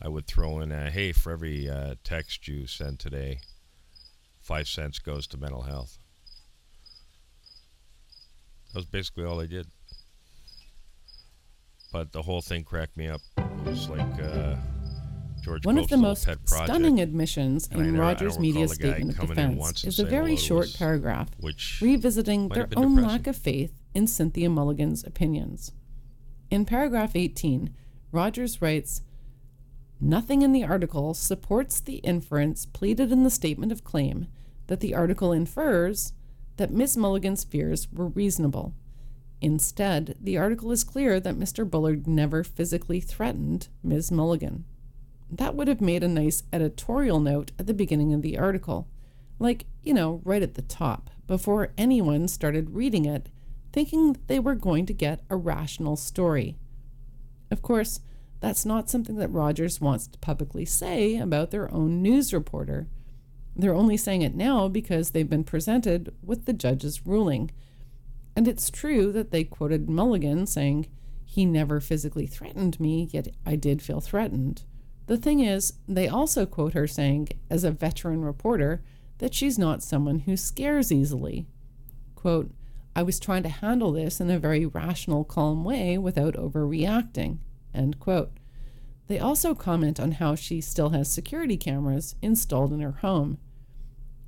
I 0.00 0.08
would 0.08 0.26
throw 0.26 0.60
in, 0.60 0.70
a, 0.70 0.90
hey, 0.90 1.12
for 1.12 1.32
every 1.32 1.68
uh, 1.68 1.94
text 2.04 2.46
you 2.46 2.66
send 2.66 3.00
today, 3.00 3.40
five 4.40 4.68
cents 4.68 4.98
goes 4.98 5.26
to 5.28 5.36
mental 5.36 5.62
health. 5.62 5.98
That 8.72 8.80
was 8.80 8.86
basically 8.86 9.24
all 9.24 9.40
I 9.40 9.46
did. 9.46 9.66
But 11.92 12.12
the 12.12 12.22
whole 12.22 12.42
thing 12.42 12.64
cracked 12.64 12.96
me 12.96 13.08
up. 13.08 13.20
It 13.38 13.64
was 13.64 13.88
like 13.88 14.22
uh, 14.22 14.56
George 15.42 15.64
One 15.64 15.78
of 15.78 15.88
the 15.88 15.96
most 15.96 16.24
project, 16.24 16.48
stunning 16.48 17.00
admissions 17.00 17.68
in 17.72 17.96
Rogers 17.96 18.34
don't 18.34 18.42
Media's 18.42 18.72
recall 18.72 18.86
the 18.86 18.92
guy 18.92 18.96
statement 18.98 19.18
of 19.18 19.28
defense 19.28 19.84
is 19.84 19.98
a 19.98 20.04
very 20.04 20.36
short 20.36 20.66
was- 20.66 20.76
paragraph 20.76 21.28
which 21.40 21.80
revisiting 21.80 22.48
their 22.50 22.68
own 22.76 22.96
depressing. 22.96 23.02
lack 23.02 23.26
of 23.26 23.36
faith 23.36 23.72
in 23.98 24.06
Cynthia 24.06 24.48
Mulligan's 24.48 25.02
opinions. 25.02 25.72
In 26.52 26.64
paragraph 26.64 27.16
18, 27.16 27.74
Rogers 28.12 28.62
writes 28.62 29.02
Nothing 30.00 30.42
in 30.42 30.52
the 30.52 30.62
article 30.62 31.14
supports 31.14 31.80
the 31.80 31.96
inference 31.96 32.64
pleaded 32.64 33.10
in 33.10 33.24
the 33.24 33.28
statement 33.28 33.72
of 33.72 33.82
claim 33.82 34.28
that 34.68 34.78
the 34.78 34.94
article 34.94 35.32
infers 35.32 36.12
that 36.58 36.70
Miss 36.70 36.96
Mulligan's 36.96 37.42
fears 37.42 37.88
were 37.92 38.06
reasonable. 38.06 38.72
Instead, 39.40 40.14
the 40.20 40.38
article 40.38 40.70
is 40.70 40.84
clear 40.84 41.18
that 41.18 41.36
Mr. 41.36 41.68
Bullard 41.68 42.06
never 42.06 42.44
physically 42.44 43.00
threatened 43.00 43.66
Ms. 43.82 44.12
Mulligan. 44.12 44.64
That 45.28 45.56
would 45.56 45.66
have 45.66 45.80
made 45.80 46.04
a 46.04 46.08
nice 46.08 46.44
editorial 46.52 47.18
note 47.18 47.50
at 47.58 47.66
the 47.66 47.74
beginning 47.74 48.14
of 48.14 48.22
the 48.22 48.38
article, 48.38 48.86
like, 49.40 49.66
you 49.82 49.92
know, 49.92 50.20
right 50.24 50.42
at 50.42 50.54
the 50.54 50.62
top, 50.62 51.10
before 51.26 51.72
anyone 51.76 52.28
started 52.28 52.70
reading 52.70 53.04
it, 53.04 53.28
thinking 53.78 54.12
that 54.12 54.26
they 54.26 54.40
were 54.40 54.56
going 54.56 54.84
to 54.86 54.92
get 54.92 55.20
a 55.30 55.36
rational 55.36 55.94
story. 55.94 56.56
Of 57.48 57.62
course, 57.62 58.00
that's 58.40 58.66
not 58.66 58.90
something 58.90 59.14
that 59.18 59.28
Rogers 59.28 59.80
wants 59.80 60.08
to 60.08 60.18
publicly 60.18 60.64
say 60.64 61.16
about 61.16 61.52
their 61.52 61.72
own 61.72 62.02
news 62.02 62.34
reporter. 62.34 62.88
They're 63.54 63.72
only 63.72 63.96
saying 63.96 64.22
it 64.22 64.34
now 64.34 64.66
because 64.66 65.10
they've 65.10 65.30
been 65.30 65.44
presented 65.44 66.12
with 66.24 66.44
the 66.44 66.52
judge's 66.52 67.06
ruling. 67.06 67.52
And 68.34 68.48
it's 68.48 68.68
true 68.68 69.12
that 69.12 69.30
they 69.30 69.44
quoted 69.44 69.88
Mulligan 69.88 70.48
saying, 70.48 70.88
He 71.24 71.46
never 71.46 71.78
physically 71.78 72.26
threatened 72.26 72.80
me, 72.80 73.08
yet 73.12 73.28
I 73.46 73.54
did 73.54 73.80
feel 73.80 74.00
threatened. 74.00 74.64
The 75.06 75.18
thing 75.18 75.38
is, 75.38 75.74
they 75.86 76.08
also 76.08 76.46
quote 76.46 76.72
her 76.72 76.88
saying, 76.88 77.28
as 77.48 77.62
a 77.62 77.70
veteran 77.70 78.24
reporter, 78.24 78.82
that 79.18 79.34
she's 79.34 79.56
not 79.56 79.84
someone 79.84 80.18
who 80.18 80.36
scares 80.36 80.90
easily. 80.90 81.46
Quote, 82.16 82.50
I 82.98 83.02
was 83.02 83.20
trying 83.20 83.44
to 83.44 83.48
handle 83.48 83.92
this 83.92 84.20
in 84.20 84.28
a 84.28 84.40
very 84.40 84.66
rational, 84.66 85.22
calm 85.22 85.62
way 85.62 85.96
without 85.98 86.34
overreacting. 86.34 87.38
End 87.72 88.00
quote. 88.00 88.32
They 89.06 89.20
also 89.20 89.54
comment 89.54 90.00
on 90.00 90.10
how 90.10 90.34
she 90.34 90.60
still 90.60 90.90
has 90.90 91.08
security 91.08 91.56
cameras 91.56 92.16
installed 92.22 92.72
in 92.72 92.80
her 92.80 92.96
home. 93.00 93.38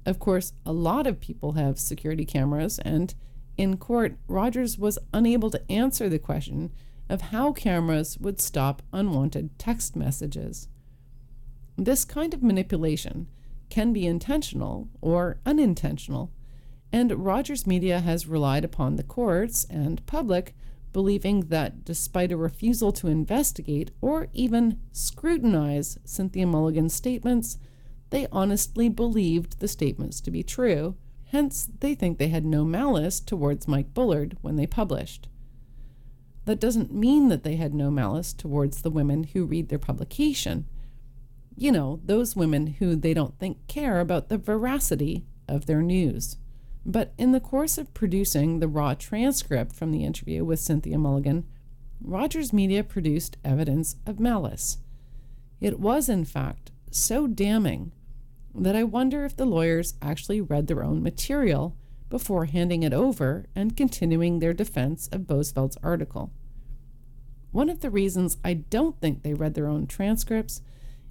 Of 0.07 0.21
course, 0.21 0.53
a 0.65 0.73
lot 0.73 1.09
of 1.09 1.19
people 1.19 1.55
have 1.55 1.81
security 1.81 2.25
cameras, 2.25 2.79
and 2.79 3.13
in 3.57 3.77
court, 3.77 4.17
Rogers 4.29 4.79
was 4.79 5.01
unable 5.13 5.51
to 5.51 5.69
answer 5.69 6.09
the 6.09 6.21
question 6.21 6.71
of 7.09 7.23
how 7.23 7.53
cameras 7.53 8.19
would 8.19 8.41
stop 8.41 8.83
unwanted 8.93 9.59
text 9.59 9.97
messages. 9.97 10.69
This 11.77 12.05
kind 12.05 12.33
of 12.33 12.41
manipulation 12.41 13.27
can 13.69 13.93
be 13.93 14.07
intentional 14.07 14.89
or 15.01 15.41
unintentional, 15.45 16.31
and 16.93 17.25
Rogers 17.25 17.67
Media 17.67 18.01
has 18.01 18.27
relied 18.27 18.65
upon 18.65 18.97
the 18.97 19.03
courts 19.03 19.65
and 19.71 20.05
public 20.07 20.55
believing 20.93 21.41
that 21.43 21.85
despite 21.85 22.33
a 22.33 22.37
refusal 22.37 22.93
to 22.93 23.07
investigate 23.07 23.91
or 24.01 24.29
even 24.33 24.81
scrutinize 24.93 25.99
Cynthia 26.05 26.47
Mulligan's 26.47 26.95
statements, 26.95 27.59
they 28.11 28.27
honestly 28.33 28.89
believed 28.89 29.61
the 29.61 29.69
statements 29.69 30.21
to 30.21 30.31
be 30.31 30.43
true. 30.43 30.97
Hence, 31.27 31.69
they 31.79 31.95
think 31.95 32.19
they 32.19 32.29
had 32.29 32.45
no 32.45 32.65
malice 32.65 33.21
towards 33.21 33.69
Mike 33.69 33.95
Bullard 33.95 34.37
when 34.41 34.57
they 34.57 34.67
published. 34.67 35.29
That 36.45 36.59
doesn't 36.59 36.93
mean 36.93 37.29
that 37.29 37.45
they 37.45 37.55
had 37.55 37.73
no 37.73 37.91
malice 37.91 38.33
towards 38.33 38.83
the 38.83 38.91
women 38.91 39.25
who 39.25 39.45
read 39.45 39.69
their 39.69 39.79
publication. 39.79 40.67
You 41.57 41.71
know, 41.71 42.01
those 42.05 42.35
women 42.35 42.67
who 42.79 42.97
they 42.97 43.15
don't 43.15 43.39
think 43.39 43.65
care 43.69 44.01
about 44.01 44.29
the 44.29 44.39
veracity 44.39 45.25
of 45.47 45.67
their 45.67 45.83
news. 45.83 46.37
But 46.85 47.13
in 47.19 47.33
the 47.33 47.41
course 47.41 47.79
of 47.79 47.93
producing 47.95 48.59
the 48.59 48.69
raw 48.69 48.95
transcript 48.95 49.75
from 49.75 49.93
the 49.93 50.05
interview 50.05 50.45
with 50.45 50.61
Cynthia 50.61 50.99
Mulligan, 50.99 51.47
Rogers 52.03 52.53
Media 52.53 52.83
produced 52.83 53.37
evidence 53.45 53.97
of 54.07 54.19
malice. 54.19 54.79
It 55.61 55.79
was, 55.79 56.09
in 56.09 56.25
fact, 56.25 56.71
so 56.91 57.27
damning 57.27 57.93
that 58.55 58.75
I 58.75 58.85
wonder 58.85 59.25
if 59.25 59.37
the 59.37 59.45
lawyers 59.45 59.95
actually 60.01 60.41
read 60.41 60.67
their 60.67 60.83
own 60.83 61.03
material 61.03 61.77
before 62.09 62.47
handing 62.47 62.83
it 62.83 62.93
over 62.93 63.47
and 63.55 63.77
continuing 63.77 64.39
their 64.39 64.53
defense 64.53 65.09
of 65.13 65.27
Boesveld's 65.27 65.77
article. 65.83 66.33
One 67.53 67.69
of 67.69 67.81
the 67.81 67.91
reasons 67.91 68.39
I 68.45 68.55
don't 68.55 69.01
think 69.01 69.23
they 69.23 69.35
read 69.35 69.55
their 69.55 69.69
own 69.69 69.87
transcripts 69.87 70.63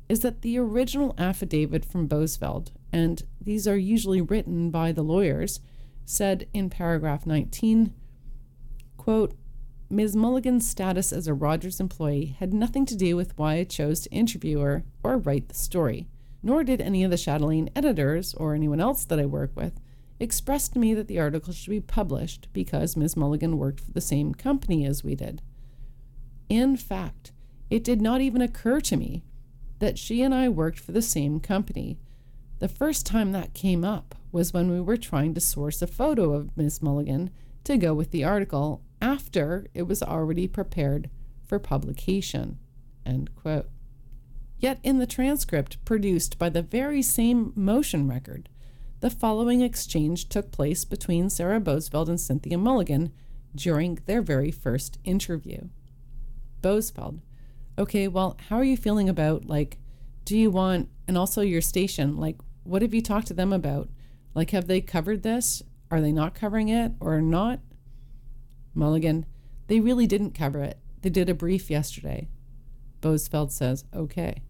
is 0.09 0.21
that 0.21 0.41
the 0.41 0.57
original 0.57 1.13
affidavit 1.17 1.85
from 1.85 2.09
Boesveld, 2.09 2.71
and 2.91 3.23
these 3.41 3.67
are 3.67 3.77
usually 3.77 4.21
written 4.21 4.71
by 4.71 4.91
the 4.91 5.03
lawyers, 5.03 5.59
said 6.05 6.47
in 6.53 6.69
paragraph 6.69 7.25
19, 7.25 7.93
quote, 8.97 9.35
Ms. 9.91 10.15
Mulligan's 10.15 10.69
status 10.69 11.11
as 11.11 11.27
a 11.27 11.33
Rogers 11.33 11.79
employee 11.79 12.35
had 12.39 12.53
nothing 12.53 12.85
to 12.85 12.95
do 12.95 13.15
with 13.15 13.37
why 13.37 13.55
I 13.55 13.63
chose 13.63 14.01
to 14.01 14.11
interview 14.11 14.59
her 14.59 14.83
or 15.03 15.17
write 15.17 15.49
the 15.49 15.55
story, 15.55 16.07
nor 16.43 16.63
did 16.63 16.79
any 16.79 17.03
of 17.03 17.09
the 17.09 17.17
Chatelaine 17.17 17.69
editors 17.75 18.33
or 18.35 18.53
anyone 18.53 18.79
else 18.79 19.05
that 19.05 19.19
I 19.19 19.25
work 19.25 19.51
with 19.55 19.79
express 20.19 20.67
to 20.69 20.79
me 20.79 20.93
that 20.93 21.07
the 21.07 21.19
article 21.19 21.53
should 21.53 21.69
be 21.69 21.79
published 21.79 22.49
because 22.53 22.97
Ms. 22.97 23.15
Mulligan 23.15 23.57
worked 23.57 23.79
for 23.79 23.91
the 23.91 24.01
same 24.01 24.33
company 24.33 24.85
as 24.85 25.03
we 25.03 25.15
did. 25.15 25.41
In 26.49 26.75
fact, 26.75 27.31
it 27.69 27.83
did 27.83 28.01
not 28.01 28.21
even 28.21 28.41
occur 28.41 28.81
to 28.81 28.97
me 28.97 29.23
that 29.79 29.97
she 29.97 30.21
and 30.21 30.33
I 30.35 30.49
worked 30.49 30.79
for 30.79 30.91
the 30.91 31.01
same 31.01 31.39
company. 31.39 31.97
The 32.59 32.67
first 32.67 33.05
time 33.05 33.31
that 33.31 33.53
came 33.53 33.85
up 33.85 34.15
was 34.31 34.53
when 34.53 34.69
we 34.69 34.81
were 34.81 34.97
trying 34.97 35.33
to 35.33 35.41
source 35.41 35.81
a 35.81 35.87
photo 35.87 36.33
of 36.33 36.55
Miss 36.57 36.81
Mulligan 36.81 37.31
to 37.63 37.77
go 37.77 37.93
with 37.93 38.11
the 38.11 38.23
article 38.23 38.83
after 39.01 39.65
it 39.73 39.83
was 39.83 40.03
already 40.03 40.47
prepared 40.47 41.09
for 41.45 41.57
publication. 41.57 42.59
End 43.05 43.33
quote. 43.35 43.69
Yet 44.57 44.79
in 44.83 44.99
the 44.99 45.07
transcript 45.07 45.83
produced 45.85 46.37
by 46.37 46.49
the 46.49 46.61
very 46.61 47.01
same 47.01 47.53
motion 47.55 48.09
record, 48.09 48.49
the 48.99 49.09
following 49.09 49.61
exchange 49.61 50.27
took 50.27 50.51
place 50.51 50.83
between 50.83 51.29
Sarah 51.29 51.61
Boesveld 51.61 52.09
and 52.09 52.19
Cynthia 52.19 52.57
Mulligan 52.57 53.13
during 53.55 53.99
their 54.05 54.21
very 54.21 54.51
first 54.51 54.99
interview. 55.05 55.69
Boesveld, 56.61 57.21
okay, 57.77 58.09
well, 58.09 58.37
how 58.49 58.57
are 58.57 58.65
you 58.65 58.75
feeling 58.75 59.07
about, 59.07 59.45
like, 59.45 59.77
do 60.25 60.37
you 60.37 60.51
want, 60.51 60.89
and 61.07 61.17
also 61.17 61.41
your 61.41 61.61
station, 61.61 62.17
like, 62.17 62.35
what 62.69 62.81
have 62.81 62.93
you 62.93 63.01
talked 63.01 63.27
to 63.27 63.33
them 63.33 63.51
about? 63.51 63.89
Like, 64.35 64.51
have 64.51 64.67
they 64.67 64.81
covered 64.81 65.23
this? 65.23 65.63
Are 65.89 66.01
they 66.01 66.11
not 66.11 66.35
covering 66.35 66.69
it 66.69 66.91
or 66.99 67.19
not? 67.19 67.59
Mulligan, 68.73 69.25
they 69.67 69.79
really 69.79 70.05
didn't 70.05 70.35
cover 70.35 70.61
it. 70.61 70.77
They 71.01 71.09
did 71.09 71.29
a 71.29 71.33
brief 71.33 71.69
yesterday. 71.69 72.29
Boesveld 73.01 73.51
says, 73.51 73.85
okay. 73.93 74.43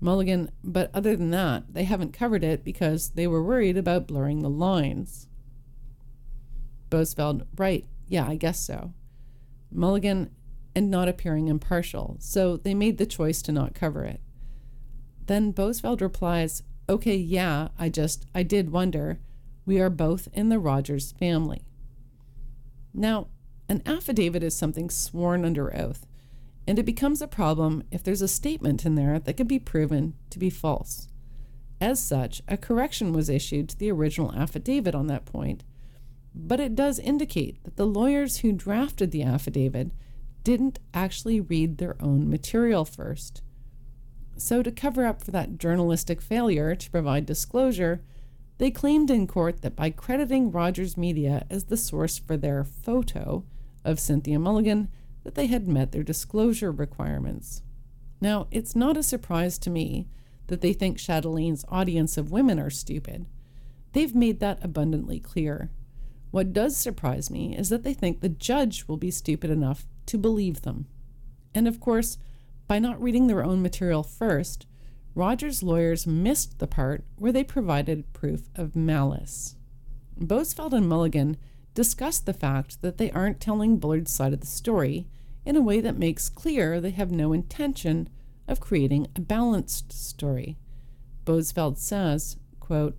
Mulligan, 0.00 0.50
but 0.62 0.90
other 0.94 1.16
than 1.16 1.30
that, 1.30 1.72
they 1.72 1.84
haven't 1.84 2.12
covered 2.12 2.44
it 2.44 2.64
because 2.64 3.10
they 3.10 3.26
were 3.26 3.42
worried 3.42 3.76
about 3.76 4.06
blurring 4.06 4.40
the 4.40 4.50
lines. 4.50 5.28
Boesveld, 6.90 7.46
right, 7.56 7.86
yeah, 8.08 8.26
I 8.26 8.36
guess 8.36 8.60
so. 8.60 8.92
Mulligan, 9.70 10.30
and 10.74 10.90
not 10.90 11.08
appearing 11.08 11.48
impartial, 11.48 12.16
so 12.20 12.56
they 12.56 12.74
made 12.74 12.98
the 12.98 13.06
choice 13.06 13.42
to 13.42 13.52
not 13.52 13.74
cover 13.74 14.04
it. 14.04 14.20
Then 15.26 15.52
Boesveld 15.52 16.00
replies, 16.00 16.62
Okay, 16.88 17.16
yeah, 17.16 17.68
I 17.78 17.88
just, 17.88 18.26
I 18.34 18.42
did 18.42 18.70
wonder. 18.70 19.18
We 19.64 19.80
are 19.80 19.90
both 19.90 20.28
in 20.34 20.50
the 20.50 20.58
Rogers 20.58 21.12
family. 21.12 21.62
Now, 22.92 23.28
an 23.68 23.82
affidavit 23.86 24.42
is 24.42 24.54
something 24.54 24.90
sworn 24.90 25.44
under 25.44 25.74
oath, 25.74 26.06
and 26.66 26.78
it 26.78 26.84
becomes 26.84 27.22
a 27.22 27.26
problem 27.26 27.82
if 27.90 28.02
there's 28.02 28.20
a 28.20 28.28
statement 28.28 28.84
in 28.84 28.94
there 28.94 29.18
that 29.18 29.36
can 29.38 29.46
be 29.46 29.58
proven 29.58 30.14
to 30.28 30.38
be 30.38 30.50
false. 30.50 31.08
As 31.80 32.00
such, 32.00 32.42
a 32.48 32.58
correction 32.58 33.12
was 33.12 33.30
issued 33.30 33.70
to 33.70 33.78
the 33.78 33.90
original 33.90 34.34
affidavit 34.34 34.94
on 34.94 35.06
that 35.06 35.24
point, 35.24 35.64
but 36.34 36.60
it 36.60 36.74
does 36.74 36.98
indicate 36.98 37.62
that 37.64 37.76
the 37.76 37.86
lawyers 37.86 38.38
who 38.38 38.52
drafted 38.52 39.10
the 39.10 39.22
affidavit 39.22 39.90
didn't 40.42 40.78
actually 40.92 41.40
read 41.40 41.78
their 41.78 41.96
own 42.00 42.28
material 42.28 42.84
first. 42.84 43.40
So, 44.36 44.62
to 44.62 44.72
cover 44.72 45.06
up 45.06 45.22
for 45.22 45.30
that 45.30 45.58
journalistic 45.58 46.20
failure 46.20 46.74
to 46.74 46.90
provide 46.90 47.26
disclosure, 47.26 48.02
they 48.58 48.70
claimed 48.70 49.10
in 49.10 49.26
court 49.26 49.62
that 49.62 49.76
by 49.76 49.90
crediting 49.90 50.50
Rogers 50.50 50.96
Media 50.96 51.46
as 51.50 51.64
the 51.64 51.76
source 51.76 52.18
for 52.18 52.36
their 52.36 52.64
photo 52.64 53.44
of 53.84 54.00
Cynthia 54.00 54.38
Mulligan, 54.38 54.88
that 55.22 55.34
they 55.34 55.46
had 55.46 55.68
met 55.68 55.92
their 55.92 56.02
disclosure 56.02 56.70
requirements. 56.70 57.62
Now, 58.20 58.46
it's 58.50 58.76
not 58.76 58.96
a 58.96 59.02
surprise 59.02 59.58
to 59.58 59.70
me 59.70 60.08
that 60.46 60.60
they 60.60 60.72
think 60.72 60.98
Chatelaine's 60.98 61.64
audience 61.68 62.16
of 62.16 62.30
women 62.30 62.58
are 62.60 62.70
stupid. 62.70 63.26
They've 63.92 64.14
made 64.14 64.40
that 64.40 64.62
abundantly 64.62 65.20
clear. 65.20 65.70
What 66.30 66.52
does 66.52 66.76
surprise 66.76 67.30
me 67.30 67.56
is 67.56 67.68
that 67.68 67.82
they 67.82 67.94
think 67.94 68.20
the 68.20 68.28
judge 68.28 68.86
will 68.86 68.96
be 68.96 69.10
stupid 69.10 69.50
enough 69.50 69.86
to 70.06 70.18
believe 70.18 70.62
them. 70.62 70.86
And 71.54 71.68
of 71.68 71.80
course, 71.80 72.18
by 72.66 72.78
not 72.78 73.00
reading 73.02 73.26
their 73.26 73.44
own 73.44 73.62
material 73.62 74.02
first, 74.02 74.66
Rogers' 75.14 75.62
lawyers 75.62 76.06
missed 76.06 76.58
the 76.58 76.66
part 76.66 77.04
where 77.16 77.32
they 77.32 77.44
provided 77.44 78.12
proof 78.12 78.48
of 78.56 78.74
malice. 78.74 79.56
Boesveld 80.18 80.72
and 80.72 80.88
Mulligan 80.88 81.36
discussed 81.74 82.26
the 82.26 82.32
fact 82.32 82.82
that 82.82 82.98
they 82.98 83.10
aren't 83.10 83.40
telling 83.40 83.78
Bullard's 83.78 84.12
side 84.12 84.32
of 84.32 84.40
the 84.40 84.46
story 84.46 85.06
in 85.44 85.56
a 85.56 85.62
way 85.62 85.80
that 85.80 85.98
makes 85.98 86.28
clear 86.28 86.80
they 86.80 86.90
have 86.90 87.10
no 87.10 87.32
intention 87.32 88.08
of 88.48 88.60
creating 88.60 89.06
a 89.14 89.20
balanced 89.20 89.92
story. 89.92 90.56
Boesveld 91.24 91.78
says, 91.78 92.36
quote, 92.60 92.96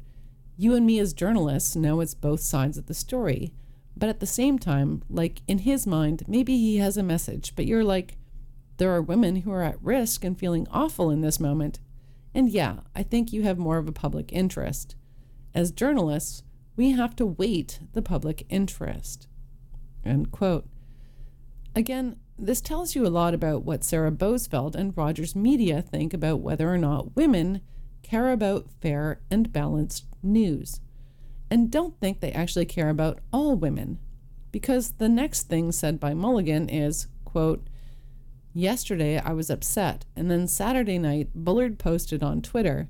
You 0.57 0.73
and 0.75 0.85
me 0.85 0.99
as 0.99 1.13
journalists 1.13 1.75
know 1.75 2.01
it's 2.01 2.13
both 2.13 2.41
sides 2.41 2.77
of 2.77 2.87
the 2.87 2.93
story, 2.93 3.53
but 3.97 4.09
at 4.09 4.19
the 4.19 4.25
same 4.25 4.59
time, 4.59 5.03
like 5.09 5.41
in 5.47 5.59
his 5.59 5.87
mind, 5.87 6.23
maybe 6.27 6.57
he 6.57 6.77
has 6.77 6.97
a 6.97 7.03
message, 7.03 7.53
but 7.55 7.65
you're 7.65 7.83
like, 7.83 8.17
there 8.77 8.93
are 8.93 9.01
women 9.01 9.37
who 9.37 9.51
are 9.51 9.63
at 9.63 9.81
risk 9.81 10.23
and 10.23 10.37
feeling 10.37 10.67
awful 10.71 11.09
in 11.09 11.21
this 11.21 11.39
moment. 11.39 11.79
And 12.33 12.49
yeah, 12.49 12.79
I 12.95 13.03
think 13.03 13.31
you 13.31 13.43
have 13.43 13.57
more 13.57 13.77
of 13.77 13.87
a 13.87 13.93
public 13.93 14.31
interest. 14.33 14.95
As 15.53 15.71
journalists, 15.71 16.43
we 16.75 16.91
have 16.91 17.15
to 17.17 17.25
weight 17.25 17.79
the 17.93 18.01
public 18.01 18.45
interest. 18.49 19.27
End 20.03 20.31
quote. 20.31 20.67
Again, 21.75 22.17
this 22.37 22.61
tells 22.61 22.95
you 22.95 23.05
a 23.05 23.09
lot 23.09 23.33
about 23.33 23.63
what 23.63 23.83
Sarah 23.83 24.11
Boesveld 24.11 24.75
and 24.75 24.95
Rogers 24.97 25.35
Media 25.35 25.81
think 25.81 26.13
about 26.13 26.41
whether 26.41 26.71
or 26.71 26.77
not 26.77 27.15
women 27.15 27.61
care 28.03 28.31
about 28.31 28.69
fair 28.81 29.21
and 29.31 29.53
balanced 29.53 30.05
news 30.21 30.81
and 31.49 31.71
don't 31.71 31.99
think 31.99 32.19
they 32.19 32.31
actually 32.31 32.65
care 32.65 32.89
about 32.89 33.19
all 33.31 33.55
women. 33.55 33.99
Because 34.51 34.93
the 34.93 35.09
next 35.09 35.43
thing 35.43 35.71
said 35.71 35.99
by 35.99 36.13
Mulligan 36.13 36.69
is, 36.69 37.07
quote, 37.23 37.67
Yesterday 38.57 39.19
I 39.19 39.33
was 39.33 39.49
upset, 39.49 40.05
and 40.15 40.31
then 40.31 40.47
Saturday 40.47 40.97
night 40.97 41.27
Bullard 41.35 41.77
posted 41.77 42.23
on 42.23 42.41
Twitter. 42.41 42.87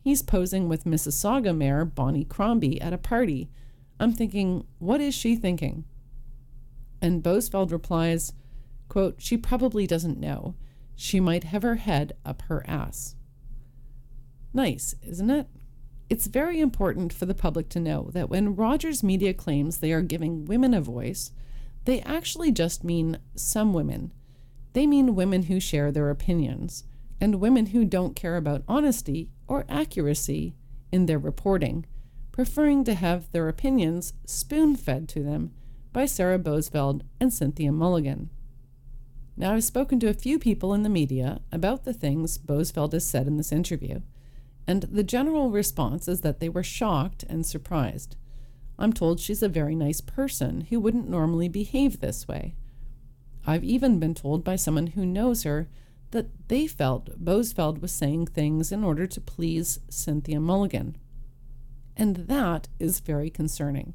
He's 0.00 0.22
posing 0.22 0.70
with 0.70 0.86
Mississauga 0.86 1.54
Mayor 1.54 1.84
Bonnie 1.84 2.24
Crombie 2.24 2.80
at 2.80 2.94
a 2.94 2.98
party. 2.98 3.50
I'm 4.00 4.14
thinking, 4.14 4.66
what 4.78 5.02
is 5.02 5.14
she 5.14 5.36
thinking? 5.36 5.84
And 7.02 7.22
Boesveld 7.22 7.72
replies, 7.72 8.32
quote, 8.88 9.16
She 9.18 9.36
probably 9.36 9.86
doesn't 9.86 10.18
know. 10.18 10.54
She 10.94 11.20
might 11.20 11.44
have 11.44 11.62
her 11.62 11.76
head 11.76 12.14
up 12.24 12.40
her 12.48 12.64
ass. 12.66 13.16
Nice, 14.54 14.94
isn't 15.02 15.28
it? 15.28 15.46
It's 16.08 16.26
very 16.26 16.58
important 16.58 17.12
for 17.12 17.26
the 17.26 17.34
public 17.34 17.68
to 17.70 17.80
know 17.80 18.08
that 18.14 18.30
when 18.30 18.56
Rogers 18.56 19.02
Media 19.02 19.34
claims 19.34 19.76
they 19.76 19.92
are 19.92 20.00
giving 20.00 20.46
women 20.46 20.72
a 20.72 20.80
voice, 20.80 21.32
they 21.84 22.00
actually 22.00 22.50
just 22.50 22.82
mean 22.82 23.18
some 23.34 23.74
women. 23.74 24.12
They 24.76 24.86
mean 24.86 25.14
women 25.14 25.44
who 25.44 25.58
share 25.58 25.90
their 25.90 26.10
opinions, 26.10 26.84
and 27.18 27.40
women 27.40 27.68
who 27.68 27.86
don't 27.86 28.14
care 28.14 28.36
about 28.36 28.62
honesty 28.68 29.30
or 29.48 29.64
accuracy 29.70 30.54
in 30.92 31.06
their 31.06 31.18
reporting, 31.18 31.86
preferring 32.30 32.84
to 32.84 32.92
have 32.92 33.32
their 33.32 33.48
opinions 33.48 34.12
spoon 34.26 34.76
fed 34.76 35.08
to 35.08 35.22
them 35.22 35.50
by 35.94 36.04
Sarah 36.04 36.38
Boesveld 36.38 37.00
and 37.18 37.32
Cynthia 37.32 37.72
Mulligan. 37.72 38.28
Now, 39.34 39.54
I've 39.54 39.64
spoken 39.64 39.98
to 40.00 40.10
a 40.10 40.12
few 40.12 40.38
people 40.38 40.74
in 40.74 40.82
the 40.82 40.90
media 40.90 41.40
about 41.50 41.84
the 41.84 41.94
things 41.94 42.36
Boesveld 42.36 42.92
has 42.92 43.06
said 43.06 43.26
in 43.26 43.38
this 43.38 43.52
interview 43.52 44.02
and 44.66 44.82
the 44.82 45.04
general 45.04 45.50
response 45.50 46.06
is 46.06 46.20
that 46.20 46.38
they 46.38 46.50
were 46.50 46.62
shocked 46.62 47.24
and 47.30 47.46
surprised. 47.46 48.16
I'm 48.78 48.92
told 48.92 49.20
she's 49.20 49.42
a 49.42 49.48
very 49.48 49.74
nice 49.74 50.02
person 50.02 50.66
who 50.68 50.80
wouldn't 50.80 51.08
normally 51.08 51.48
behave 51.48 52.00
this 52.00 52.28
way. 52.28 52.56
I've 53.46 53.64
even 53.64 54.00
been 54.00 54.14
told 54.14 54.42
by 54.44 54.56
someone 54.56 54.88
who 54.88 55.06
knows 55.06 55.44
her 55.44 55.68
that 56.10 56.48
they 56.48 56.66
felt 56.66 57.24
Boesveld 57.24 57.80
was 57.80 57.92
saying 57.92 58.26
things 58.26 58.72
in 58.72 58.82
order 58.84 59.06
to 59.06 59.20
please 59.20 59.78
Cynthia 59.88 60.40
Mulligan. 60.40 60.96
And 61.96 62.16
that 62.28 62.68
is 62.78 63.00
very 63.00 63.30
concerning. 63.30 63.94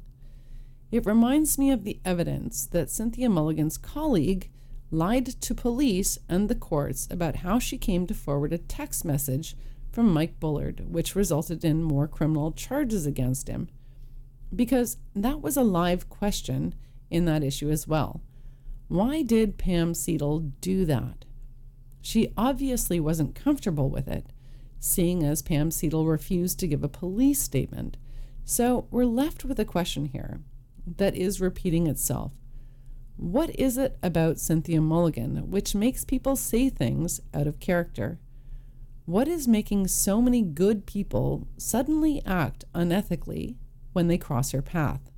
It 0.90 1.06
reminds 1.06 1.58
me 1.58 1.70
of 1.70 1.84
the 1.84 2.00
evidence 2.04 2.66
that 2.66 2.90
Cynthia 2.90 3.28
Mulligan's 3.28 3.78
colleague 3.78 4.50
lied 4.90 5.26
to 5.26 5.54
police 5.54 6.18
and 6.28 6.48
the 6.48 6.54
courts 6.54 7.08
about 7.10 7.36
how 7.36 7.58
she 7.58 7.78
came 7.78 8.06
to 8.06 8.14
forward 8.14 8.52
a 8.52 8.58
text 8.58 9.04
message 9.04 9.56
from 9.90 10.12
Mike 10.12 10.40
Bullard, 10.40 10.86
which 10.90 11.14
resulted 11.14 11.64
in 11.64 11.82
more 11.82 12.08
criminal 12.08 12.52
charges 12.52 13.06
against 13.06 13.48
him. 13.48 13.68
because 14.54 14.98
that 15.14 15.40
was 15.40 15.56
a 15.56 15.62
live 15.62 16.08
question 16.08 16.74
in 17.10 17.24
that 17.24 17.42
issue 17.42 17.70
as 17.70 17.88
well. 17.88 18.20
Why 18.92 19.22
did 19.22 19.56
Pam 19.56 19.94
Seidel 19.94 20.40
do 20.60 20.84
that? 20.84 21.24
She 22.02 22.30
obviously 22.36 23.00
wasn't 23.00 23.34
comfortable 23.34 23.88
with 23.88 24.06
it, 24.06 24.26
seeing 24.80 25.22
as 25.22 25.40
Pam 25.40 25.70
Seidel 25.70 26.04
refused 26.04 26.60
to 26.60 26.68
give 26.68 26.84
a 26.84 26.90
police 26.90 27.40
statement. 27.40 27.96
So 28.44 28.86
we're 28.90 29.06
left 29.06 29.46
with 29.46 29.58
a 29.58 29.64
question 29.64 30.04
here 30.04 30.42
that 30.98 31.16
is 31.16 31.40
repeating 31.40 31.86
itself. 31.86 32.32
What 33.16 33.58
is 33.58 33.78
it 33.78 33.96
about 34.02 34.38
Cynthia 34.38 34.82
Mulligan 34.82 35.50
which 35.50 35.74
makes 35.74 36.04
people 36.04 36.36
say 36.36 36.68
things 36.68 37.18
out 37.32 37.46
of 37.46 37.60
character? 37.60 38.18
What 39.06 39.26
is 39.26 39.48
making 39.48 39.88
so 39.88 40.20
many 40.20 40.42
good 40.42 40.84
people 40.84 41.48
suddenly 41.56 42.20
act 42.26 42.66
unethically 42.74 43.56
when 43.94 44.08
they 44.08 44.18
cross 44.18 44.50
her 44.50 44.60
path? 44.60 45.11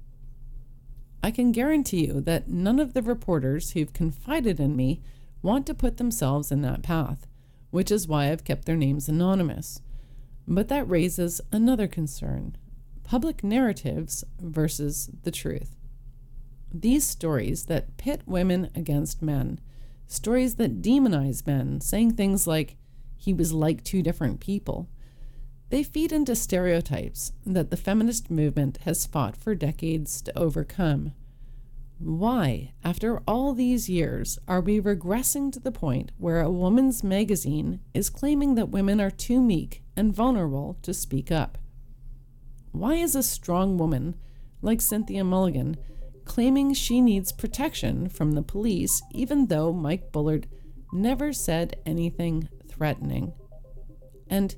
I 1.25 1.31
can 1.31 1.53
guarantee 1.53 2.05
you 2.05 2.21
that 2.21 2.51
none 2.51 2.79
of 2.79 2.93
the 2.93 3.01
reporters 3.01 3.71
who've 3.71 3.95
confided 3.95 4.61
in 4.61 4.77
me 4.77 5.01
want 5.41 5.67
to 5.67 5.73
put 5.73 5.97
themselves 5.97 6.53
in 6.53 6.61
that 6.61 6.83
path, 6.83 7.27
which 7.71 7.91
is 7.91 8.07
why 8.07 8.31
I've 8.31 8.45
kept 8.45 8.67
their 8.67 8.77
names 8.77 9.09
anonymous. 9.09 9.81
But 10.47 10.69
that 10.69 10.87
raises 10.87 11.41
another 11.51 11.87
concern 11.87 12.59
public 13.05 13.43
narratives 13.43 14.23
versus 14.39 15.09
the 15.23 15.31
truth. 15.31 15.75
These 16.71 17.07
stories 17.07 17.65
that 17.65 17.97
pit 17.97 18.21
women 18.27 18.69
against 18.75 19.23
men, 19.23 19.61
stories 20.07 20.57
that 20.57 20.83
demonize 20.83 21.47
men, 21.47 21.81
saying 21.81 22.17
things 22.17 22.47
like, 22.47 22.77
he 23.17 23.33
was 23.33 23.51
like 23.55 23.83
two 23.83 24.03
different 24.03 24.41
people, 24.41 24.91
they 25.75 25.83
feed 25.83 26.13
into 26.13 26.37
stereotypes 26.37 27.33
that 27.45 27.69
the 27.69 27.77
feminist 27.77 28.31
movement 28.31 28.79
has 28.85 29.07
fought 29.07 29.37
for 29.37 29.57
decades 29.57 30.23
to 30.23 30.39
overcome. 30.39 31.13
Why, 31.99 32.75
after 32.85 33.19
all 33.27 33.53
these 33.55 33.89
years, 33.89 34.39
are 34.47 34.61
we 34.61 34.81
regressing 34.81 35.53
to 35.53 35.59
the 35.59 35.73
point 35.73 36.13
where 36.17 36.41
a 36.41 36.49
woman's 36.49 37.03
magazine 37.03 37.81
is 37.93 38.09
claiming 38.09 38.55
that 38.55 38.69
women 38.69 39.01
are 39.01 39.11
too 39.11 39.41
meek 39.43 39.83
and 39.97 40.15
vulnerable 40.15 40.79
to 40.83 40.95
speak 40.95 41.33
up? 41.33 41.59
Why 42.71 42.95
is 42.95 43.17
a 43.17 43.23
strong 43.25 43.77
woman, 43.77 44.15
like 44.63 44.81
Cynthia 44.81 45.25
Mulligan, 45.25 45.77
claiming 46.25 46.73
she 46.73 47.01
needs 47.01 47.33
protection 47.33 48.09
from 48.09 48.31
the 48.31 48.43
police 48.43 49.03
even 49.11 49.49
though 49.49 49.73
Mike 49.73 50.13
Bullard 50.13 50.47
never 50.93 51.33
said 51.33 51.81
anything 51.85 52.49
threatening? 52.69 53.33
And 54.31 54.55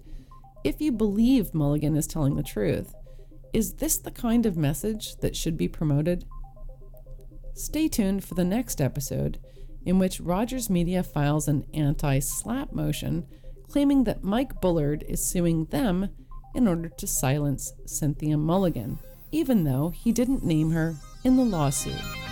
if 0.67 0.81
you 0.81 0.91
believe 0.91 1.55
Mulligan 1.55 1.97
is 1.97 2.09
telling 2.09 2.35
the 2.35 2.43
truth, 2.43 2.93
is 3.53 3.75
this 3.75 3.99
the 3.99 4.11
kind 4.11 4.45
of 4.45 4.57
message 4.57 5.15
that 5.19 5.37
should 5.37 5.57
be 5.57 5.69
promoted? 5.69 6.25
Stay 7.55 7.87
tuned 7.87 8.25
for 8.25 8.35
the 8.35 8.45
next 8.45 8.81
episode, 8.81 9.39
in 9.85 10.01
which 10.01 10.21
Rogers 10.21 10.69
Media 10.69 11.05
files 11.05 11.47
an 11.47 11.65
anti 11.73 12.19
SLAPP 12.19 12.73
motion 12.73 13.29
claiming 13.69 14.03
that 14.05 14.25
Mike 14.25 14.61
Bullard 14.61 15.05
is 15.09 15.25
suing 15.25 15.67
them 15.67 16.09
in 16.57 16.67
order 16.67 16.89
to 16.89 17.07
silence 17.07 17.73
Cynthia 17.85 18.37
Mulligan, 18.37 18.99
even 19.31 19.63
though 19.63 19.91
he 19.91 20.11
didn't 20.11 20.45
name 20.45 20.73
her 20.73 20.97
in 21.23 21.37
the 21.37 21.45
lawsuit. 21.45 22.26